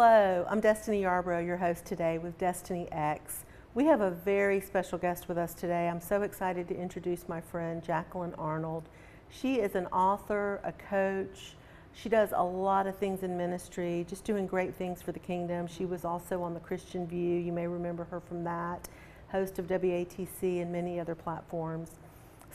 Hello, 0.00 0.46
I'm 0.48 0.60
Destiny 0.60 1.02
Yarbrough, 1.02 1.44
your 1.44 1.56
host 1.56 1.84
today 1.84 2.18
with 2.18 2.38
Destiny 2.38 2.86
X. 2.92 3.44
We 3.74 3.86
have 3.86 4.00
a 4.00 4.12
very 4.12 4.60
special 4.60 4.96
guest 4.96 5.26
with 5.26 5.36
us 5.36 5.54
today. 5.54 5.88
I'm 5.88 6.00
so 6.00 6.22
excited 6.22 6.68
to 6.68 6.76
introduce 6.76 7.28
my 7.28 7.40
friend 7.40 7.82
Jacqueline 7.82 8.32
Arnold. 8.38 8.84
She 9.28 9.56
is 9.56 9.74
an 9.74 9.86
author, 9.86 10.60
a 10.62 10.70
coach. 10.70 11.56
She 11.94 12.08
does 12.08 12.28
a 12.32 12.44
lot 12.44 12.86
of 12.86 12.96
things 12.96 13.24
in 13.24 13.36
ministry, 13.36 14.06
just 14.08 14.22
doing 14.22 14.46
great 14.46 14.72
things 14.72 15.02
for 15.02 15.10
the 15.10 15.18
kingdom. 15.18 15.66
She 15.66 15.84
was 15.84 16.04
also 16.04 16.44
on 16.44 16.54
the 16.54 16.60
Christian 16.60 17.04
View. 17.04 17.36
You 17.36 17.50
may 17.50 17.66
remember 17.66 18.04
her 18.04 18.20
from 18.20 18.44
that, 18.44 18.88
host 19.32 19.58
of 19.58 19.66
WATC 19.66 20.62
and 20.62 20.70
many 20.70 21.00
other 21.00 21.16
platforms. 21.16 21.90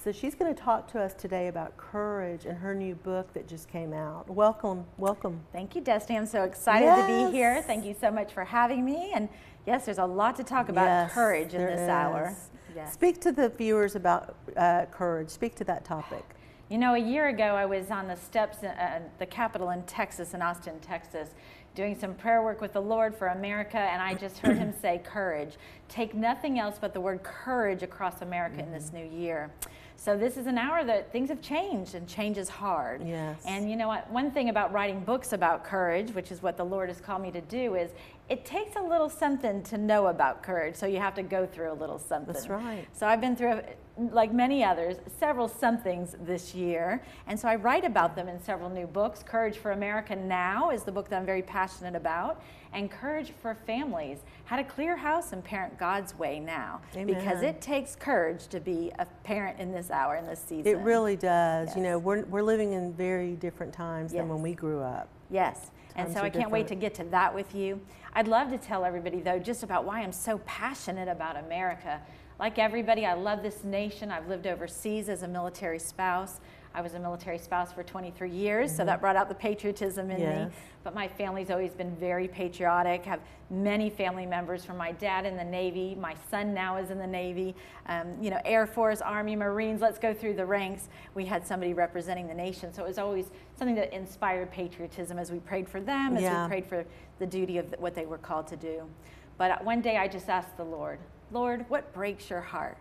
So 0.04 0.12
she's 0.12 0.36
going 0.36 0.54
to 0.54 0.62
talk 0.62 0.92
to 0.92 1.00
us 1.00 1.14
today 1.14 1.48
about 1.48 1.78
courage 1.78 2.44
and 2.44 2.58
her 2.58 2.76
new 2.76 2.94
book 2.94 3.32
that 3.32 3.48
just 3.48 3.70
came 3.70 3.94
out. 3.94 4.30
Welcome, 4.30 4.84
welcome. 4.98 5.40
Thank 5.54 5.76
you, 5.76 5.82
Destiny. 5.82 6.20
I'm 6.20 6.26
so 6.26 6.44
excited 6.44 6.88
yes. 6.88 7.08
to 7.08 7.32
be 7.32 7.38
here. 7.38 7.62
Thank 7.62 7.86
you 7.86 7.96
so 7.98 8.12
much 8.12 8.34
for 8.34 8.44
having 8.44 8.84
me. 8.84 9.14
And 9.16 9.30
yes, 9.66 9.86
there's 9.86 10.00
a 10.00 10.06
lot 10.06 10.36
to 10.36 10.44
talk 10.44 10.68
about 10.68 10.84
yes, 10.84 11.14
courage 11.14 11.54
in 11.54 11.62
this 11.66 11.80
is. 11.80 11.88
hour. 11.88 12.36
Yes. 12.76 12.92
Speak 12.92 13.22
to 13.22 13.32
the 13.32 13.48
viewers 13.48 13.96
about 13.96 14.36
uh, 14.58 14.88
courage. 14.92 15.30
Speak 15.30 15.56
to 15.56 15.64
that 15.64 15.86
topic. 15.86 16.26
You 16.70 16.80
know, 16.80 16.96
a 16.96 17.00
year 17.00 17.30
ago, 17.30 17.56
I 17.56 17.66
was 17.66 17.90
on 17.90 18.10
the 18.10 18.18
steps 18.18 18.58
at 18.62 19.04
uh, 19.04 19.06
the 19.20 19.26
Capitol 19.26 19.70
in 19.70 19.84
Texas, 19.84 20.34
in 20.34 20.42
Austin, 20.42 20.82
Texas, 20.82 21.30
doing 21.76 21.98
some 21.98 22.14
prayer 22.14 22.44
work 22.44 22.60
with 22.60 22.74
the 22.74 22.82
Lord 22.82 23.16
for 23.16 23.28
America, 23.28 23.78
and 23.78 24.02
I 24.02 24.16
just 24.16 24.40
heard 24.40 24.58
him 24.58 24.74
say, 24.82 25.00
Courage. 25.02 25.56
Take 25.88 26.14
nothing 26.14 26.60
else 26.60 26.78
but 26.82 26.94
the 26.94 27.00
word 27.00 27.24
courage 27.24 27.84
across 27.84 28.22
America 28.22 28.58
mm-hmm. 28.58 28.68
in 28.68 28.74
this 28.74 28.90
mm-hmm. 28.90 28.98
new 28.98 29.18
year. 29.18 29.50
So 30.04 30.18
this 30.18 30.36
is 30.36 30.48
an 30.48 30.58
hour 30.58 30.84
that 30.84 31.14
things 31.14 31.30
have 31.30 31.42
changed 31.42 31.96
and 31.96 32.06
change 32.06 32.38
is 32.38 32.50
hard. 32.50 33.08
Yes. 33.08 33.42
And 33.46 33.70
you 33.70 33.78
know 33.78 33.88
what? 33.88 34.12
One 34.12 34.32
thing 34.32 34.50
about 34.50 34.74
writing 34.74 35.00
books 35.00 35.32
about 35.32 35.64
courage, 35.64 36.12
which 36.12 36.30
is 36.30 36.44
what 36.44 36.58
the 36.58 36.66
Lord 36.66 36.90
has 36.90 37.00
called 37.00 37.22
me 37.22 37.32
to 37.32 37.40
do, 37.40 37.76
is 37.76 37.92
it 38.28 38.44
takes 38.44 38.76
a 38.76 38.82
little 38.82 39.08
something 39.08 39.64
to 39.64 39.78
know 39.78 40.08
about 40.08 40.44
courage. 40.44 40.76
So 40.76 40.88
you 40.88 40.98
have 40.98 41.16
to 41.16 41.24
go 41.24 41.46
through 41.46 41.72
a 41.72 41.74
little 41.74 42.00
something. 42.00 42.34
That's 42.34 42.50
right. 42.50 42.86
So 42.92 43.08
I've 43.08 43.22
been 43.22 43.38
through, 43.38 43.62
like 43.98 44.34
many 44.34 44.64
others, 44.64 44.98
several 45.20 45.48
somethings 45.48 46.16
this 46.22 46.56
year. 46.56 47.04
And 47.28 47.40
so 47.40 47.48
I 47.48 47.56
write 47.56 47.86
about 47.86 48.16
them 48.16 48.28
in 48.28 48.42
several 48.42 48.70
new 48.70 48.88
books. 48.88 49.22
Courage 49.24 49.58
for 49.58 49.72
America 49.72 50.16
Now 50.16 50.72
is 50.72 50.84
the 50.84 50.92
book 50.92 51.10
that 51.10 51.18
I'm 51.18 51.26
very 51.26 51.44
passionate 51.44 51.96
about 51.96 52.42
and 52.74 52.90
courage 52.90 53.34
for 53.42 53.54
families. 53.54 54.20
How 54.46 54.56
to 54.56 54.64
clear 54.64 54.96
house 54.98 55.32
and 55.32 55.44
parent 55.44 55.78
God's 55.78 56.18
way 56.18 56.40
now. 56.40 56.82
Amen. 56.96 57.06
Because 57.06 57.44
it 57.44 57.62
takes 57.62 57.96
courage 57.96 58.48
to 58.48 58.60
be 58.60 58.92
a 58.98 59.06
parent 59.24 59.60
in 59.60 59.72
this 59.72 59.92
hour, 59.92 60.16
in 60.16 60.26
this 60.26 60.40
season. 60.40 60.66
It 60.66 60.80
really 60.80 61.16
does. 61.16 61.68
Yes. 61.70 61.78
You 61.78 61.84
know, 61.84 62.00
we're, 62.00 62.24
we're 62.26 62.42
living 62.42 62.74
in 62.74 62.94
very 62.94 63.34
different 63.34 63.74
times 63.74 64.12
yes. 64.12 64.22
than 64.22 64.30
when 64.30 64.42
we 64.42 64.54
grew 64.54 64.82
up. 64.82 65.08
Yes. 65.30 65.72
Times 65.96 66.08
and 66.08 66.14
so 66.14 66.20
I 66.20 66.24
can't 66.24 66.34
different. 66.34 66.52
wait 66.52 66.68
to 66.70 66.76
get 66.76 66.96
to 66.96 67.04
that 67.06 67.34
with 67.34 67.54
you. 67.54 67.80
I'd 68.14 68.28
love 68.28 68.50
to 68.50 68.58
tell 68.58 68.84
everybody, 68.86 69.20
though, 69.20 69.40
just 69.40 69.64
about 69.64 69.86
why 69.86 70.02
I'm 70.02 70.12
so 70.12 70.40
passionate 70.40 71.08
about 71.08 71.38
America. 71.38 72.02
Like 72.44 72.60
everybody, 72.60 73.06
I 73.06 73.14
love 73.14 73.42
this 73.42 73.64
nation. 73.64 74.12
I've 74.12 74.28
lived 74.28 74.48
overseas 74.48 75.08
as 75.08 75.24
a 75.24 75.28
military 75.30 75.80
spouse. 75.80 76.42
I 76.76 76.82
was 76.82 76.94
a 76.94 77.00
military 77.00 77.38
spouse 77.38 77.72
for 77.72 77.84
23 77.84 78.30
years, 78.30 78.70
mm-hmm. 78.70 78.78
so 78.80 78.84
that 78.84 79.00
brought 79.00 79.16
out 79.16 79.30
the 79.30 79.36
patriotism 79.36 80.12
in 80.12 80.20
yes. 80.20 80.50
me. 80.50 80.56
But 80.84 80.94
my 80.94 81.08
family's 81.08 81.50
always 81.50 81.72
been 81.72 81.96
very 81.96 82.28
patriotic. 82.28 83.06
Have 83.06 83.22
many 83.50 83.90
family 83.90 84.26
members 84.26 84.66
from 84.66 84.76
my 84.76 84.92
dad 84.92 85.26
in 85.26 85.38
the 85.38 85.44
Navy. 85.46 85.96
My 85.96 86.16
son 86.30 86.54
now 86.54 86.76
is 86.76 86.92
in 86.92 86.98
the 86.98 87.08
Navy. 87.08 87.56
Um, 87.86 88.22
you 88.22 88.30
know, 88.30 88.42
Air 88.44 88.68
Force, 88.68 89.00
Army, 89.00 89.38
Marines. 89.38 89.80
Let's 89.80 89.98
go 89.98 90.14
through 90.14 90.34
the 90.34 90.46
ranks. 90.46 90.90
We 91.16 91.24
had 91.24 91.48
somebody 91.48 91.74
representing 91.74 92.28
the 92.28 92.34
nation, 92.34 92.74
so 92.74 92.84
it 92.84 92.88
was 92.90 92.98
always 92.98 93.28
something 93.58 93.76
that 93.76 93.94
inspired 93.94 94.52
patriotism 94.52 95.18
as 95.18 95.32
we 95.32 95.40
prayed 95.40 95.70
for 95.70 95.80
them, 95.80 96.18
as 96.18 96.24
yeah. 96.24 96.44
we 96.44 96.50
prayed 96.50 96.66
for 96.66 96.84
the 97.20 97.26
duty 97.26 97.58
of 97.58 97.74
what 97.80 97.96
they 97.96 98.06
were 98.06 98.18
called 98.18 98.48
to 98.48 98.58
do. 98.58 98.84
But 99.38 99.64
one 99.64 99.80
day 99.80 99.96
I 99.96 100.10
just 100.10 100.28
asked 100.28 100.58
the 100.58 100.66
Lord, 100.66 101.00
Lord, 101.32 101.66
what 101.70 101.94
breaks 101.94 102.30
your 102.30 102.42
heart? 102.42 102.78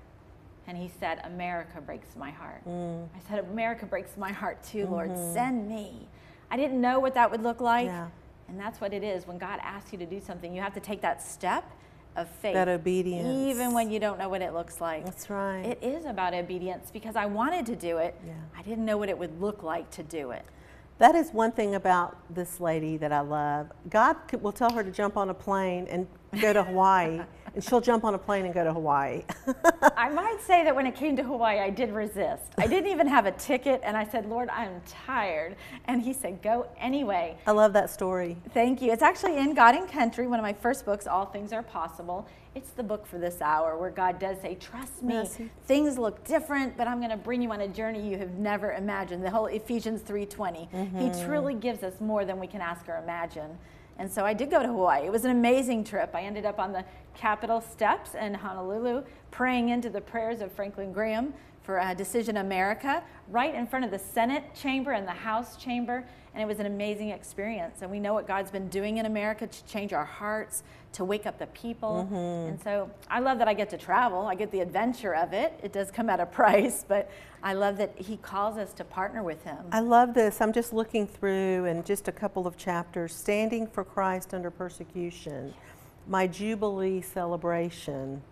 And 0.66 0.76
he 0.76 0.90
said, 1.00 1.20
America 1.24 1.80
breaks 1.80 2.14
my 2.16 2.30
heart. 2.30 2.66
Mm. 2.68 3.08
I 3.14 3.28
said, 3.28 3.44
America 3.50 3.86
breaks 3.86 4.16
my 4.16 4.30
heart 4.30 4.62
too, 4.62 4.86
Lord. 4.86 5.10
Mm-hmm. 5.10 5.34
Send 5.34 5.68
me. 5.68 6.08
I 6.50 6.56
didn't 6.56 6.80
know 6.80 7.00
what 7.00 7.14
that 7.14 7.30
would 7.30 7.42
look 7.42 7.60
like. 7.60 7.86
Yeah. 7.86 8.08
And 8.48 8.60
that's 8.60 8.80
what 8.80 8.92
it 8.92 9.02
is. 9.02 9.26
When 9.26 9.38
God 9.38 9.58
asks 9.62 9.92
you 9.92 9.98
to 9.98 10.06
do 10.06 10.20
something, 10.20 10.54
you 10.54 10.60
have 10.60 10.74
to 10.74 10.80
take 10.80 11.00
that 11.00 11.22
step 11.22 11.64
of 12.16 12.28
faith. 12.28 12.54
That 12.54 12.68
obedience. 12.68 13.26
Even 13.26 13.72
when 13.72 13.90
you 13.90 13.98
don't 13.98 14.18
know 14.18 14.28
what 14.28 14.42
it 14.42 14.52
looks 14.52 14.80
like. 14.80 15.04
That's 15.04 15.30
right. 15.30 15.62
It 15.62 15.78
is 15.82 16.04
about 16.04 16.34
obedience 16.34 16.90
because 16.92 17.16
I 17.16 17.26
wanted 17.26 17.66
to 17.66 17.76
do 17.76 17.98
it. 17.98 18.14
Yeah. 18.24 18.34
I 18.56 18.62
didn't 18.62 18.84
know 18.84 18.98
what 18.98 19.08
it 19.08 19.16
would 19.16 19.40
look 19.40 19.62
like 19.62 19.90
to 19.92 20.02
do 20.02 20.30
it. 20.30 20.44
That 20.98 21.14
is 21.14 21.30
one 21.30 21.52
thing 21.52 21.74
about 21.74 22.16
this 22.32 22.60
lady 22.60 22.96
that 22.98 23.12
I 23.12 23.20
love. 23.20 23.72
God 23.88 24.16
will 24.40 24.52
tell 24.52 24.72
her 24.72 24.84
to 24.84 24.90
jump 24.90 25.16
on 25.16 25.30
a 25.30 25.34
plane 25.34 25.86
and 25.88 26.06
go 26.40 26.52
to 26.52 26.62
Hawaii. 26.62 27.22
and 27.54 27.62
she'll 27.62 27.80
jump 27.80 28.04
on 28.04 28.14
a 28.14 28.18
plane 28.18 28.44
and 28.44 28.54
go 28.54 28.64
to 28.64 28.72
Hawaii. 28.72 29.22
I 29.96 30.08
might 30.08 30.40
say 30.40 30.64
that 30.64 30.74
when 30.74 30.86
it 30.86 30.94
came 30.94 31.16
to 31.16 31.22
Hawaii, 31.22 31.58
I 31.58 31.70
did 31.70 31.92
resist. 31.92 32.52
I 32.58 32.66
didn't 32.66 32.90
even 32.90 33.06
have 33.06 33.26
a 33.26 33.32
ticket, 33.32 33.80
and 33.84 33.96
I 33.96 34.04
said, 34.04 34.26
Lord, 34.26 34.48
I'm 34.48 34.80
tired. 34.86 35.56
And 35.86 36.00
he 36.02 36.12
said, 36.12 36.42
Go 36.42 36.66
anyway. 36.78 37.36
I 37.46 37.52
love 37.52 37.72
that 37.74 37.90
story. 37.90 38.36
Thank 38.54 38.80
you. 38.80 38.92
It's 38.92 39.02
actually 39.02 39.38
in 39.38 39.54
God 39.54 39.74
and 39.74 39.88
Country, 39.88 40.26
one 40.26 40.38
of 40.38 40.42
my 40.42 40.52
first 40.52 40.84
books, 40.84 41.06
All 41.06 41.26
Things 41.26 41.52
Are 41.52 41.62
Possible. 41.62 42.26
It's 42.54 42.70
the 42.70 42.82
book 42.82 43.06
for 43.06 43.18
this 43.18 43.40
hour 43.40 43.78
where 43.78 43.90
God 43.90 44.18
does 44.18 44.40
say, 44.40 44.54
Trust 44.56 45.02
me. 45.02 45.14
Yes. 45.14 45.38
Things 45.66 45.98
look 45.98 46.24
different, 46.24 46.76
but 46.76 46.86
I'm 46.86 46.98
going 46.98 47.10
to 47.10 47.16
bring 47.16 47.42
you 47.42 47.50
on 47.52 47.60
a 47.62 47.68
journey 47.68 48.08
you 48.08 48.18
have 48.18 48.32
never 48.32 48.72
imagined. 48.72 49.24
The 49.24 49.30
whole 49.30 49.46
Ephesians 49.46 50.02
3:20. 50.02 50.70
Mm-hmm. 50.70 50.98
He 50.98 51.24
truly 51.24 51.54
gives 51.54 51.82
us 51.82 52.00
more 52.00 52.24
than 52.24 52.38
we 52.38 52.46
can 52.46 52.60
ask 52.60 52.88
or 52.88 52.96
imagine. 52.96 53.58
And 53.98 54.10
so 54.10 54.24
I 54.24 54.34
did 54.34 54.50
go 54.50 54.62
to 54.62 54.68
Hawaii. 54.68 55.06
It 55.06 55.12
was 55.12 55.24
an 55.24 55.30
amazing 55.30 55.84
trip. 55.84 56.10
I 56.14 56.22
ended 56.22 56.44
up 56.44 56.58
on 56.58 56.72
the 56.72 56.84
Capitol 57.14 57.60
steps 57.60 58.14
in 58.14 58.34
Honolulu, 58.34 59.04
praying 59.30 59.68
into 59.68 59.90
the 59.90 60.00
prayers 60.00 60.40
of 60.40 60.50
Franklin 60.50 60.92
Graham 60.92 61.34
for 61.62 61.78
uh, 61.78 61.94
Decision 61.94 62.38
America, 62.38 63.02
right 63.28 63.54
in 63.54 63.66
front 63.66 63.84
of 63.84 63.90
the 63.90 63.98
Senate 63.98 64.54
chamber 64.54 64.92
and 64.92 65.06
the 65.06 65.12
House 65.12 65.56
chamber. 65.56 66.04
And 66.34 66.42
it 66.42 66.46
was 66.46 66.60
an 66.60 66.66
amazing 66.66 67.10
experience. 67.10 67.82
And 67.82 67.90
we 67.90 68.00
know 68.00 68.14
what 68.14 68.26
God's 68.26 68.50
been 68.50 68.68
doing 68.68 68.96
in 68.96 69.06
America 69.06 69.46
to 69.46 69.64
change 69.64 69.92
our 69.92 70.04
hearts, 70.04 70.62
to 70.92 71.04
wake 71.04 71.26
up 71.26 71.38
the 71.38 71.46
people. 71.48 72.08
Mm-hmm. 72.10 72.50
And 72.50 72.62
so 72.62 72.90
I 73.10 73.20
love 73.20 73.38
that 73.38 73.48
I 73.48 73.54
get 73.54 73.68
to 73.70 73.78
travel. 73.78 74.26
I 74.26 74.34
get 74.34 74.50
the 74.50 74.60
adventure 74.60 75.14
of 75.14 75.32
it. 75.32 75.58
It 75.62 75.72
does 75.72 75.90
come 75.90 76.08
at 76.08 76.20
a 76.20 76.26
price, 76.40 76.84
but 76.86 77.10
I 77.42 77.52
love 77.52 77.76
that 77.78 77.92
He 77.96 78.16
calls 78.16 78.56
us 78.56 78.72
to 78.74 78.84
partner 78.84 79.22
with 79.22 79.42
Him. 79.44 79.58
I 79.72 79.80
love 79.80 80.14
this. 80.14 80.40
I'm 80.40 80.52
just 80.52 80.72
looking 80.72 81.06
through 81.06 81.66
and 81.66 81.84
just 81.84 82.08
a 82.08 82.12
couple 82.12 82.46
of 82.46 82.56
chapters 82.56 83.14
Standing 83.14 83.66
for 83.66 83.84
Christ 83.84 84.32
Under 84.32 84.50
Persecution, 84.50 85.52
My 86.08 86.26
Jubilee 86.26 87.02
Celebration. 87.02 88.22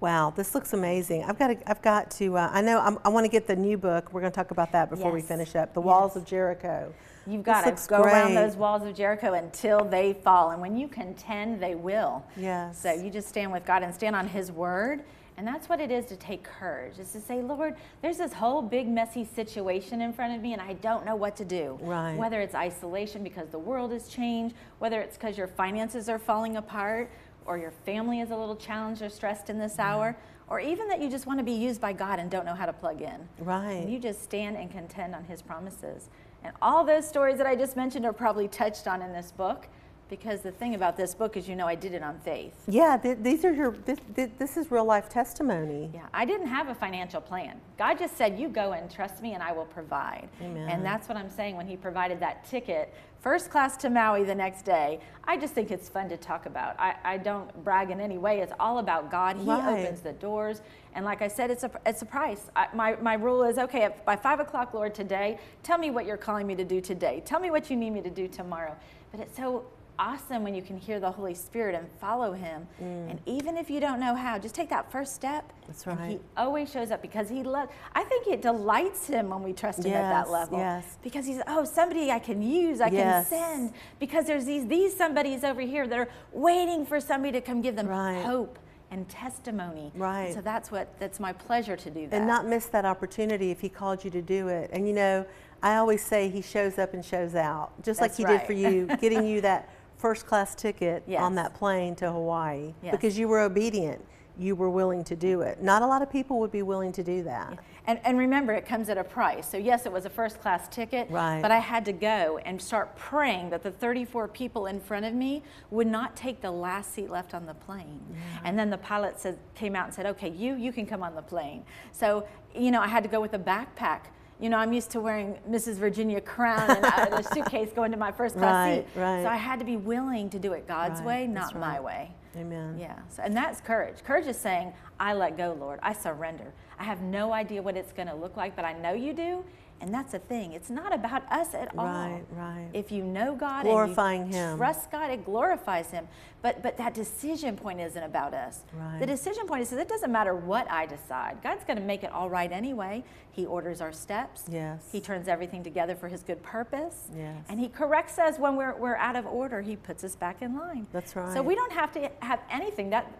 Wow, 0.00 0.32
this 0.36 0.54
looks 0.54 0.74
amazing. 0.74 1.24
I've 1.24 1.38
got 1.38 1.48
to, 1.48 1.70
I've 1.70 1.80
got 1.80 2.10
to, 2.12 2.36
uh, 2.36 2.50
I 2.52 2.60
know 2.60 2.80
I'm, 2.80 2.98
i 3.04 3.08
want 3.08 3.24
to 3.24 3.30
get 3.30 3.46
the 3.46 3.56
new 3.56 3.78
book. 3.78 4.12
We're 4.12 4.20
going 4.20 4.32
to 4.32 4.36
talk 4.36 4.50
about 4.50 4.72
that 4.72 4.90
before 4.90 5.06
yes. 5.06 5.14
we 5.14 5.22
finish 5.22 5.56
up 5.56 5.72
The 5.72 5.80
Walls 5.80 6.12
yes. 6.14 6.22
of 6.22 6.28
Jericho. 6.28 6.92
You've 7.26 7.42
got 7.42 7.64
to 7.64 7.88
go 7.88 8.02
great. 8.02 8.12
around 8.12 8.34
those 8.34 8.56
walls 8.56 8.82
of 8.82 8.94
Jericho 8.94 9.32
until 9.32 9.84
they 9.84 10.12
fall. 10.12 10.50
And 10.50 10.60
when 10.60 10.76
you 10.76 10.86
contend, 10.86 11.60
they 11.60 11.74
will. 11.74 12.24
Yes. 12.36 12.80
So 12.80 12.92
you 12.92 13.10
just 13.10 13.28
stand 13.28 13.50
with 13.50 13.64
God 13.64 13.82
and 13.82 13.92
stand 13.92 14.14
on 14.14 14.28
His 14.28 14.52
word. 14.52 15.02
And 15.38 15.46
that's 15.46 15.68
what 15.68 15.80
it 15.80 15.90
is 15.90 16.06
to 16.06 16.16
take 16.16 16.42
courage, 16.42 16.98
is 16.98 17.12
to 17.12 17.20
say, 17.20 17.42
Lord, 17.42 17.76
there's 18.00 18.16
this 18.16 18.32
whole 18.32 18.62
big 18.62 18.88
messy 18.88 19.24
situation 19.24 20.00
in 20.00 20.12
front 20.12 20.34
of 20.34 20.40
me 20.40 20.54
and 20.54 20.62
I 20.62 20.74
don't 20.74 21.04
know 21.04 21.14
what 21.14 21.36
to 21.36 21.44
do. 21.44 21.78
Right. 21.82 22.16
Whether 22.16 22.40
it's 22.40 22.54
isolation 22.54 23.22
because 23.22 23.50
the 23.50 23.58
world 23.58 23.92
has 23.92 24.08
changed, 24.08 24.54
whether 24.78 25.00
it's 25.00 25.18
because 25.18 25.36
your 25.36 25.48
finances 25.48 26.08
are 26.08 26.18
falling 26.18 26.56
apart, 26.56 27.10
or 27.46 27.58
your 27.58 27.70
family 27.70 28.20
is 28.20 28.30
a 28.30 28.36
little 28.36 28.56
challenged 28.56 29.02
or 29.02 29.08
stressed 29.08 29.50
in 29.50 29.58
this 29.58 29.78
hour, 29.78 30.16
or 30.48 30.60
even 30.60 30.88
that 30.88 31.00
you 31.00 31.10
just 31.10 31.26
want 31.26 31.38
to 31.38 31.44
be 31.44 31.52
used 31.52 31.80
by 31.80 31.92
God 31.92 32.18
and 32.18 32.30
don't 32.30 32.44
know 32.44 32.54
how 32.54 32.66
to 32.66 32.72
plug 32.72 33.02
in. 33.02 33.28
Right. 33.38 33.72
And 33.72 33.92
you 33.92 33.98
just 33.98 34.22
stand 34.22 34.56
and 34.56 34.70
contend 34.70 35.14
on 35.14 35.24
His 35.24 35.42
promises. 35.42 36.08
And 36.44 36.54
all 36.62 36.84
those 36.84 37.08
stories 37.08 37.38
that 37.38 37.46
I 37.46 37.56
just 37.56 37.76
mentioned 37.76 38.06
are 38.06 38.12
probably 38.12 38.46
touched 38.46 38.86
on 38.86 39.02
in 39.02 39.12
this 39.12 39.32
book 39.32 39.66
because 40.08 40.40
the 40.40 40.52
thing 40.52 40.74
about 40.74 40.96
this 40.96 41.14
book 41.14 41.36
is 41.36 41.48
you 41.48 41.56
know 41.56 41.66
I 41.66 41.74
did 41.74 41.94
it 41.94 42.02
on 42.02 42.18
faith. 42.20 42.54
Yeah, 42.68 42.96
th- 42.96 43.18
these 43.20 43.44
are 43.44 43.52
your 43.52 43.72
this, 43.84 43.98
th- 44.14 44.30
this 44.38 44.56
is 44.56 44.70
real 44.70 44.84
life 44.84 45.08
testimony. 45.08 45.90
Yeah, 45.92 46.06
I 46.14 46.24
didn't 46.24 46.46
have 46.48 46.68
a 46.68 46.74
financial 46.74 47.20
plan. 47.20 47.60
God 47.78 47.98
just 47.98 48.16
said 48.16 48.38
you 48.38 48.48
go 48.48 48.72
and 48.72 48.90
trust 48.90 49.22
me 49.22 49.34
and 49.34 49.42
I 49.42 49.52
will 49.52 49.64
provide. 49.64 50.28
Amen. 50.40 50.68
And 50.68 50.84
that's 50.84 51.08
what 51.08 51.16
I'm 51.16 51.30
saying 51.30 51.56
when 51.56 51.66
he 51.66 51.76
provided 51.76 52.20
that 52.20 52.48
ticket 52.48 52.94
first 53.26 53.50
class 53.50 53.76
to 53.76 53.90
Maui 53.90 54.22
the 54.22 54.34
next 54.34 54.64
day. 54.64 55.00
I 55.24 55.36
just 55.36 55.52
think 55.52 55.72
it's 55.72 55.88
fun 55.88 56.08
to 56.10 56.16
talk 56.16 56.46
about. 56.46 56.78
I, 56.78 56.94
I 57.02 57.16
don't 57.18 57.52
brag 57.64 57.90
in 57.90 58.00
any 58.00 58.18
way. 58.18 58.38
It's 58.38 58.52
all 58.60 58.78
about 58.78 59.10
God. 59.10 59.36
He 59.36 59.42
right. 59.42 59.84
opens 59.84 60.00
the 60.00 60.12
doors. 60.12 60.62
And 60.94 61.04
like 61.04 61.22
I 61.22 61.26
said, 61.26 61.50
it's 61.50 61.64
a, 61.64 61.70
it's 61.84 62.02
a 62.02 62.06
price. 62.06 62.42
I, 62.54 62.68
my, 62.72 62.94
my 63.02 63.14
rule 63.14 63.42
is 63.42 63.58
okay, 63.58 63.88
by 64.04 64.14
five 64.14 64.38
o'clock, 64.38 64.74
Lord, 64.74 64.94
today, 64.94 65.40
tell 65.64 65.76
me 65.76 65.90
what 65.90 66.06
you're 66.06 66.16
calling 66.16 66.46
me 66.46 66.54
to 66.54 66.64
do 66.64 66.80
today. 66.80 67.20
Tell 67.26 67.40
me 67.40 67.50
what 67.50 67.68
you 67.68 67.76
need 67.76 67.90
me 67.90 68.00
to 68.02 68.10
do 68.10 68.28
tomorrow. 68.28 68.76
But 69.10 69.18
it's 69.18 69.36
so 69.36 69.64
awesome 69.98 70.42
when 70.42 70.54
you 70.54 70.62
can 70.62 70.76
hear 70.76 71.00
the 71.00 71.10
Holy 71.10 71.34
Spirit 71.34 71.74
and 71.74 71.86
follow 72.00 72.32
Him. 72.32 72.66
Mm. 72.82 73.10
And 73.10 73.20
even 73.26 73.56
if 73.56 73.70
you 73.70 73.80
don't 73.80 74.00
know 74.00 74.14
how, 74.14 74.38
just 74.38 74.54
take 74.54 74.68
that 74.70 74.90
first 74.90 75.14
step. 75.14 75.52
That's 75.66 75.86
right. 75.86 76.10
He 76.10 76.18
always 76.36 76.70
shows 76.70 76.90
up 76.90 77.02
because 77.02 77.28
He 77.28 77.42
loves. 77.42 77.70
I 77.94 78.04
think 78.04 78.26
it 78.26 78.42
delights 78.42 79.06
Him 79.06 79.30
when 79.30 79.42
we 79.42 79.52
trust 79.52 79.80
Him 79.80 79.92
yes, 79.92 80.04
at 80.04 80.10
that 80.10 80.30
level. 80.30 80.58
Yes. 80.58 80.98
Because 81.02 81.26
He's 81.26 81.40
oh 81.46 81.64
somebody 81.64 82.10
I 82.10 82.18
can 82.18 82.42
use, 82.42 82.80
I 82.80 82.88
yes. 82.88 83.28
can 83.28 83.38
send. 83.38 83.72
Because 83.98 84.26
there's 84.26 84.44
these 84.44 84.66
these 84.66 84.96
somebodies 84.96 85.44
over 85.44 85.60
here 85.60 85.86
that 85.86 85.98
are 85.98 86.08
waiting 86.32 86.86
for 86.86 87.00
somebody 87.00 87.32
to 87.32 87.40
come 87.40 87.60
give 87.60 87.76
them 87.76 87.86
right. 87.86 88.22
hope 88.24 88.58
and 88.90 89.08
testimony. 89.08 89.92
Right. 89.94 90.26
And 90.26 90.34
So 90.34 90.40
that's 90.40 90.70
what 90.70 90.98
that's 90.98 91.20
my 91.20 91.32
pleasure 91.32 91.76
to 91.76 91.90
do 91.90 92.06
that. 92.08 92.16
And 92.16 92.26
not 92.26 92.46
miss 92.46 92.66
that 92.66 92.84
opportunity 92.84 93.50
if 93.50 93.60
he 93.60 93.68
called 93.68 94.04
you 94.04 94.10
to 94.10 94.22
do 94.22 94.48
it. 94.48 94.70
And 94.72 94.86
you 94.86 94.94
know, 94.94 95.26
I 95.62 95.76
always 95.76 96.04
say 96.04 96.28
he 96.28 96.42
shows 96.42 96.78
up 96.78 96.94
and 96.94 97.04
shows 97.04 97.34
out, 97.34 97.72
just 97.82 98.00
that's 98.00 98.12
like 98.12 98.16
he 98.16 98.24
right. 98.24 98.38
did 98.40 98.46
for 98.46 98.52
you, 98.52 98.86
getting 99.00 99.26
you 99.26 99.40
that 99.40 99.68
first 99.98 100.26
class 100.26 100.54
ticket 100.54 101.02
yes. 101.06 101.20
on 101.20 101.34
that 101.36 101.54
plane 101.54 101.94
to 101.96 102.10
Hawaii 102.10 102.74
yes. 102.82 102.92
because 102.92 103.18
you 103.18 103.28
were 103.28 103.40
obedient. 103.40 104.04
You 104.38 104.54
were 104.54 104.68
willing 104.68 105.02
to 105.04 105.16
do 105.16 105.40
it. 105.40 105.62
Not 105.62 105.80
a 105.80 105.86
lot 105.86 106.02
of 106.02 106.12
people 106.12 106.38
would 106.40 106.52
be 106.52 106.60
willing 106.62 106.92
to 106.92 107.02
do 107.02 107.22
that. 107.22 107.58
And, 107.86 107.98
and 108.04 108.18
remember, 108.18 108.52
it 108.52 108.66
comes 108.66 108.90
at 108.90 108.98
a 108.98 109.04
price. 109.04 109.48
So, 109.48 109.56
yes, 109.56 109.86
it 109.86 109.92
was 109.92 110.04
a 110.04 110.10
first 110.10 110.42
class 110.42 110.68
ticket, 110.68 111.08
right. 111.08 111.40
but 111.40 111.50
I 111.50 111.58
had 111.58 111.86
to 111.86 111.92
go 111.92 112.38
and 112.44 112.60
start 112.60 112.94
praying 112.96 113.48
that 113.50 113.62
the 113.62 113.70
34 113.70 114.28
people 114.28 114.66
in 114.66 114.78
front 114.78 115.06
of 115.06 115.14
me 115.14 115.42
would 115.70 115.86
not 115.86 116.16
take 116.16 116.42
the 116.42 116.50
last 116.50 116.92
seat 116.92 117.08
left 117.08 117.32
on 117.32 117.46
the 117.46 117.54
plane. 117.54 118.00
Yeah. 118.10 118.18
And 118.44 118.58
then 118.58 118.68
the 118.68 118.78
pilot 118.78 119.18
said, 119.18 119.38
came 119.54 119.74
out 119.74 119.86
and 119.86 119.94
said, 119.94 120.04
okay, 120.04 120.28
you, 120.28 120.56
you 120.56 120.70
can 120.72 120.84
come 120.84 121.02
on 121.02 121.14
the 121.14 121.22
plane. 121.22 121.64
So, 121.92 122.26
you 122.54 122.70
know, 122.70 122.82
I 122.82 122.88
had 122.88 123.02
to 123.04 123.08
go 123.08 123.22
with 123.22 123.32
a 123.32 123.38
backpack 123.38 124.00
you 124.40 124.50
know, 124.50 124.58
I'm 124.58 124.72
used 124.72 124.90
to 124.90 125.00
wearing 125.00 125.38
Mrs. 125.48 125.74
Virginia 125.74 126.20
crown 126.20 126.70
and 126.70 126.84
uh, 126.84 127.16
a 127.16 127.22
suitcase 127.34 127.70
going 127.74 127.90
to 127.90 127.96
my 127.96 128.12
first 128.12 128.36
class 128.36 128.68
right, 128.68 128.86
seat. 128.94 129.00
Right. 129.00 129.22
So 129.22 129.28
I 129.28 129.36
had 129.36 129.58
to 129.58 129.64
be 129.64 129.76
willing 129.76 130.28
to 130.30 130.38
do 130.38 130.52
it 130.52 130.68
God's 130.68 131.00
right, 131.00 131.06
way, 131.06 131.26
not 131.26 131.58
my 131.58 131.80
way. 131.80 132.10
Amen. 132.36 132.76
Yeah. 132.78 132.98
So, 133.08 133.22
and 133.22 133.34
that's 133.34 133.60
courage. 133.60 134.02
Courage 134.04 134.26
is 134.26 134.36
saying, 134.36 134.72
I 135.00 135.14
let 135.14 135.38
go, 135.38 135.56
Lord. 135.58 135.80
I 135.82 135.94
surrender. 135.94 136.52
I 136.78 136.84
have 136.84 137.00
no 137.00 137.32
idea 137.32 137.62
what 137.62 137.76
it's 137.76 137.92
going 137.92 138.08
to 138.08 138.14
look 138.14 138.36
like, 138.36 138.54
but 138.54 138.64
I 138.64 138.74
know 138.74 138.92
you 138.92 139.14
do. 139.14 139.42
And 139.80 139.92
that's 139.92 140.12
the 140.12 140.18
thing. 140.18 140.52
It's 140.52 140.70
not 140.70 140.94
about 140.94 141.30
us 141.30 141.54
at 141.54 141.76
all. 141.76 141.84
Right, 141.86 142.22
right. 142.32 142.68
If 142.72 142.90
you 142.90 143.04
know 143.04 143.34
God 143.34 143.64
glorifying 143.64 144.22
and 144.22 144.32
you 144.32 144.38
Him, 144.38 144.56
trust 144.56 144.90
God, 144.90 145.10
it 145.10 145.24
glorifies 145.24 145.90
Him. 145.90 146.08
But 146.42 146.62
but 146.62 146.76
that 146.78 146.94
decision 146.94 147.56
point 147.56 147.80
isn't 147.80 148.02
about 148.02 148.32
us. 148.32 148.62
Right. 148.72 149.00
The 149.00 149.06
decision 149.06 149.46
point 149.46 149.62
is 149.62 149.70
that 149.70 149.80
it 149.80 149.88
doesn't 149.88 150.10
matter 150.10 150.34
what 150.34 150.70
I 150.70 150.86
decide. 150.86 151.42
God's 151.42 151.64
going 151.64 151.78
to 151.78 151.84
make 151.84 152.04
it 152.04 152.12
all 152.12 152.30
right 152.30 152.50
anyway. 152.50 153.04
He 153.32 153.44
orders 153.44 153.82
our 153.82 153.92
steps. 153.92 154.44
Yes. 154.50 154.88
He 154.90 154.98
turns 154.98 155.28
everything 155.28 155.62
together 155.62 155.94
for 155.94 156.08
His 156.08 156.22
good 156.22 156.42
purpose. 156.42 157.08
Yes. 157.14 157.44
And 157.48 157.60
He 157.60 157.68
corrects 157.68 158.18
us 158.18 158.38
when 158.38 158.56
we're 158.56 158.74
we're 158.76 158.96
out 158.96 159.16
of 159.16 159.26
order. 159.26 159.60
He 159.60 159.76
puts 159.76 160.04
us 160.04 160.16
back 160.16 160.40
in 160.40 160.56
line. 160.56 160.86
That's 160.92 161.14
right. 161.14 161.32
So 161.34 161.42
we 161.42 161.54
don't 161.54 161.72
have 161.72 161.92
to 161.92 162.10
have 162.20 162.40
anything. 162.50 162.90
That 162.90 163.12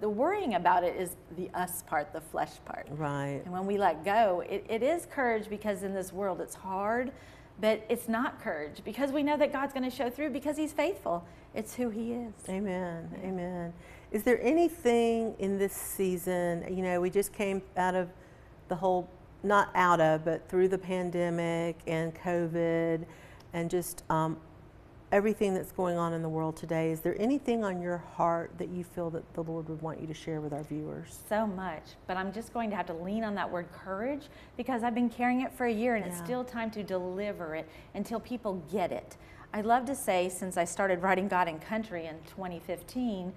the 0.00 0.08
worrying 0.08 0.54
about 0.54 0.84
it 0.84 0.94
is 0.94 1.16
the 1.36 1.50
us 1.54 1.82
part, 1.82 2.12
the 2.12 2.20
flesh 2.20 2.52
part. 2.64 2.86
Right. 2.90 3.40
And 3.44 3.52
when 3.52 3.66
we 3.66 3.78
let 3.78 4.04
go, 4.04 4.44
it, 4.48 4.64
it 4.68 4.82
is 4.82 5.06
courage 5.06 5.48
because 5.48 5.82
in 5.82 5.94
this 6.04 6.12
world 6.12 6.40
it's 6.40 6.54
hard, 6.54 7.12
but 7.60 7.84
it's 7.88 8.08
not 8.08 8.40
courage 8.42 8.82
because 8.84 9.10
we 9.10 9.22
know 9.22 9.36
that 9.38 9.52
God's 9.52 9.72
going 9.72 9.88
to 9.88 9.94
show 9.94 10.10
through 10.10 10.30
because 10.30 10.56
He's 10.56 10.72
faithful. 10.72 11.24
It's 11.54 11.74
who 11.74 11.88
He 11.88 12.12
is. 12.12 12.34
Amen. 12.48 13.10
Yeah. 13.12 13.28
Amen. 13.28 13.72
Is 14.10 14.22
there 14.22 14.40
anything 14.42 15.34
in 15.38 15.58
this 15.58 15.72
season? 15.72 16.66
You 16.68 16.82
know, 16.82 17.00
we 17.00 17.10
just 17.10 17.32
came 17.32 17.62
out 17.76 17.94
of 17.94 18.10
the 18.68 18.74
whole, 18.74 19.08
not 19.42 19.70
out 19.74 20.00
of, 20.00 20.24
but 20.24 20.46
through 20.48 20.68
the 20.68 20.78
pandemic 20.78 21.78
and 21.86 22.14
COVID 22.14 23.06
and 23.54 23.70
just 23.70 24.04
um, 24.10 24.36
everything 25.12 25.54
that's 25.54 25.70
going 25.72 25.96
on 25.96 26.12
in 26.12 26.22
the 26.22 26.28
world 26.28 26.56
today, 26.56 26.90
is 26.90 27.00
there 27.00 27.14
anything 27.20 27.62
on 27.64 27.80
your 27.80 27.98
heart 27.98 28.50
that 28.58 28.68
you 28.68 28.82
feel 28.82 29.10
that 29.10 29.34
the 29.34 29.42
Lord 29.42 29.68
would 29.68 29.80
want 29.80 30.00
you 30.00 30.06
to 30.08 30.14
share 30.14 30.40
with 30.40 30.52
our 30.52 30.64
viewers? 30.64 31.18
So 31.28 31.46
much, 31.46 31.82
but 32.06 32.16
I'm 32.16 32.32
just 32.32 32.52
going 32.52 32.70
to 32.70 32.76
have 32.76 32.86
to 32.86 32.94
lean 32.94 33.22
on 33.22 33.34
that 33.36 33.48
word 33.50 33.66
courage 33.72 34.22
because 34.56 34.82
I've 34.82 34.94
been 34.94 35.10
carrying 35.10 35.42
it 35.42 35.52
for 35.52 35.66
a 35.66 35.72
year 35.72 35.94
and 35.94 36.04
Yeah. 36.04 36.10
it's 36.12 36.20
still 36.20 36.42
time 36.44 36.70
to 36.72 36.82
deliver 36.82 37.54
it 37.54 37.68
until 37.94 38.18
people 38.18 38.62
get 38.72 38.90
it. 38.90 39.16
I 39.52 39.60
love 39.60 39.84
to 39.86 39.94
say, 39.94 40.28
since 40.28 40.56
I 40.56 40.64
started 40.64 41.00
writing 41.00 41.28
God 41.28 41.46
and 41.46 41.60
Country 41.60 42.06
in 42.06 42.16
2015, 42.26 43.32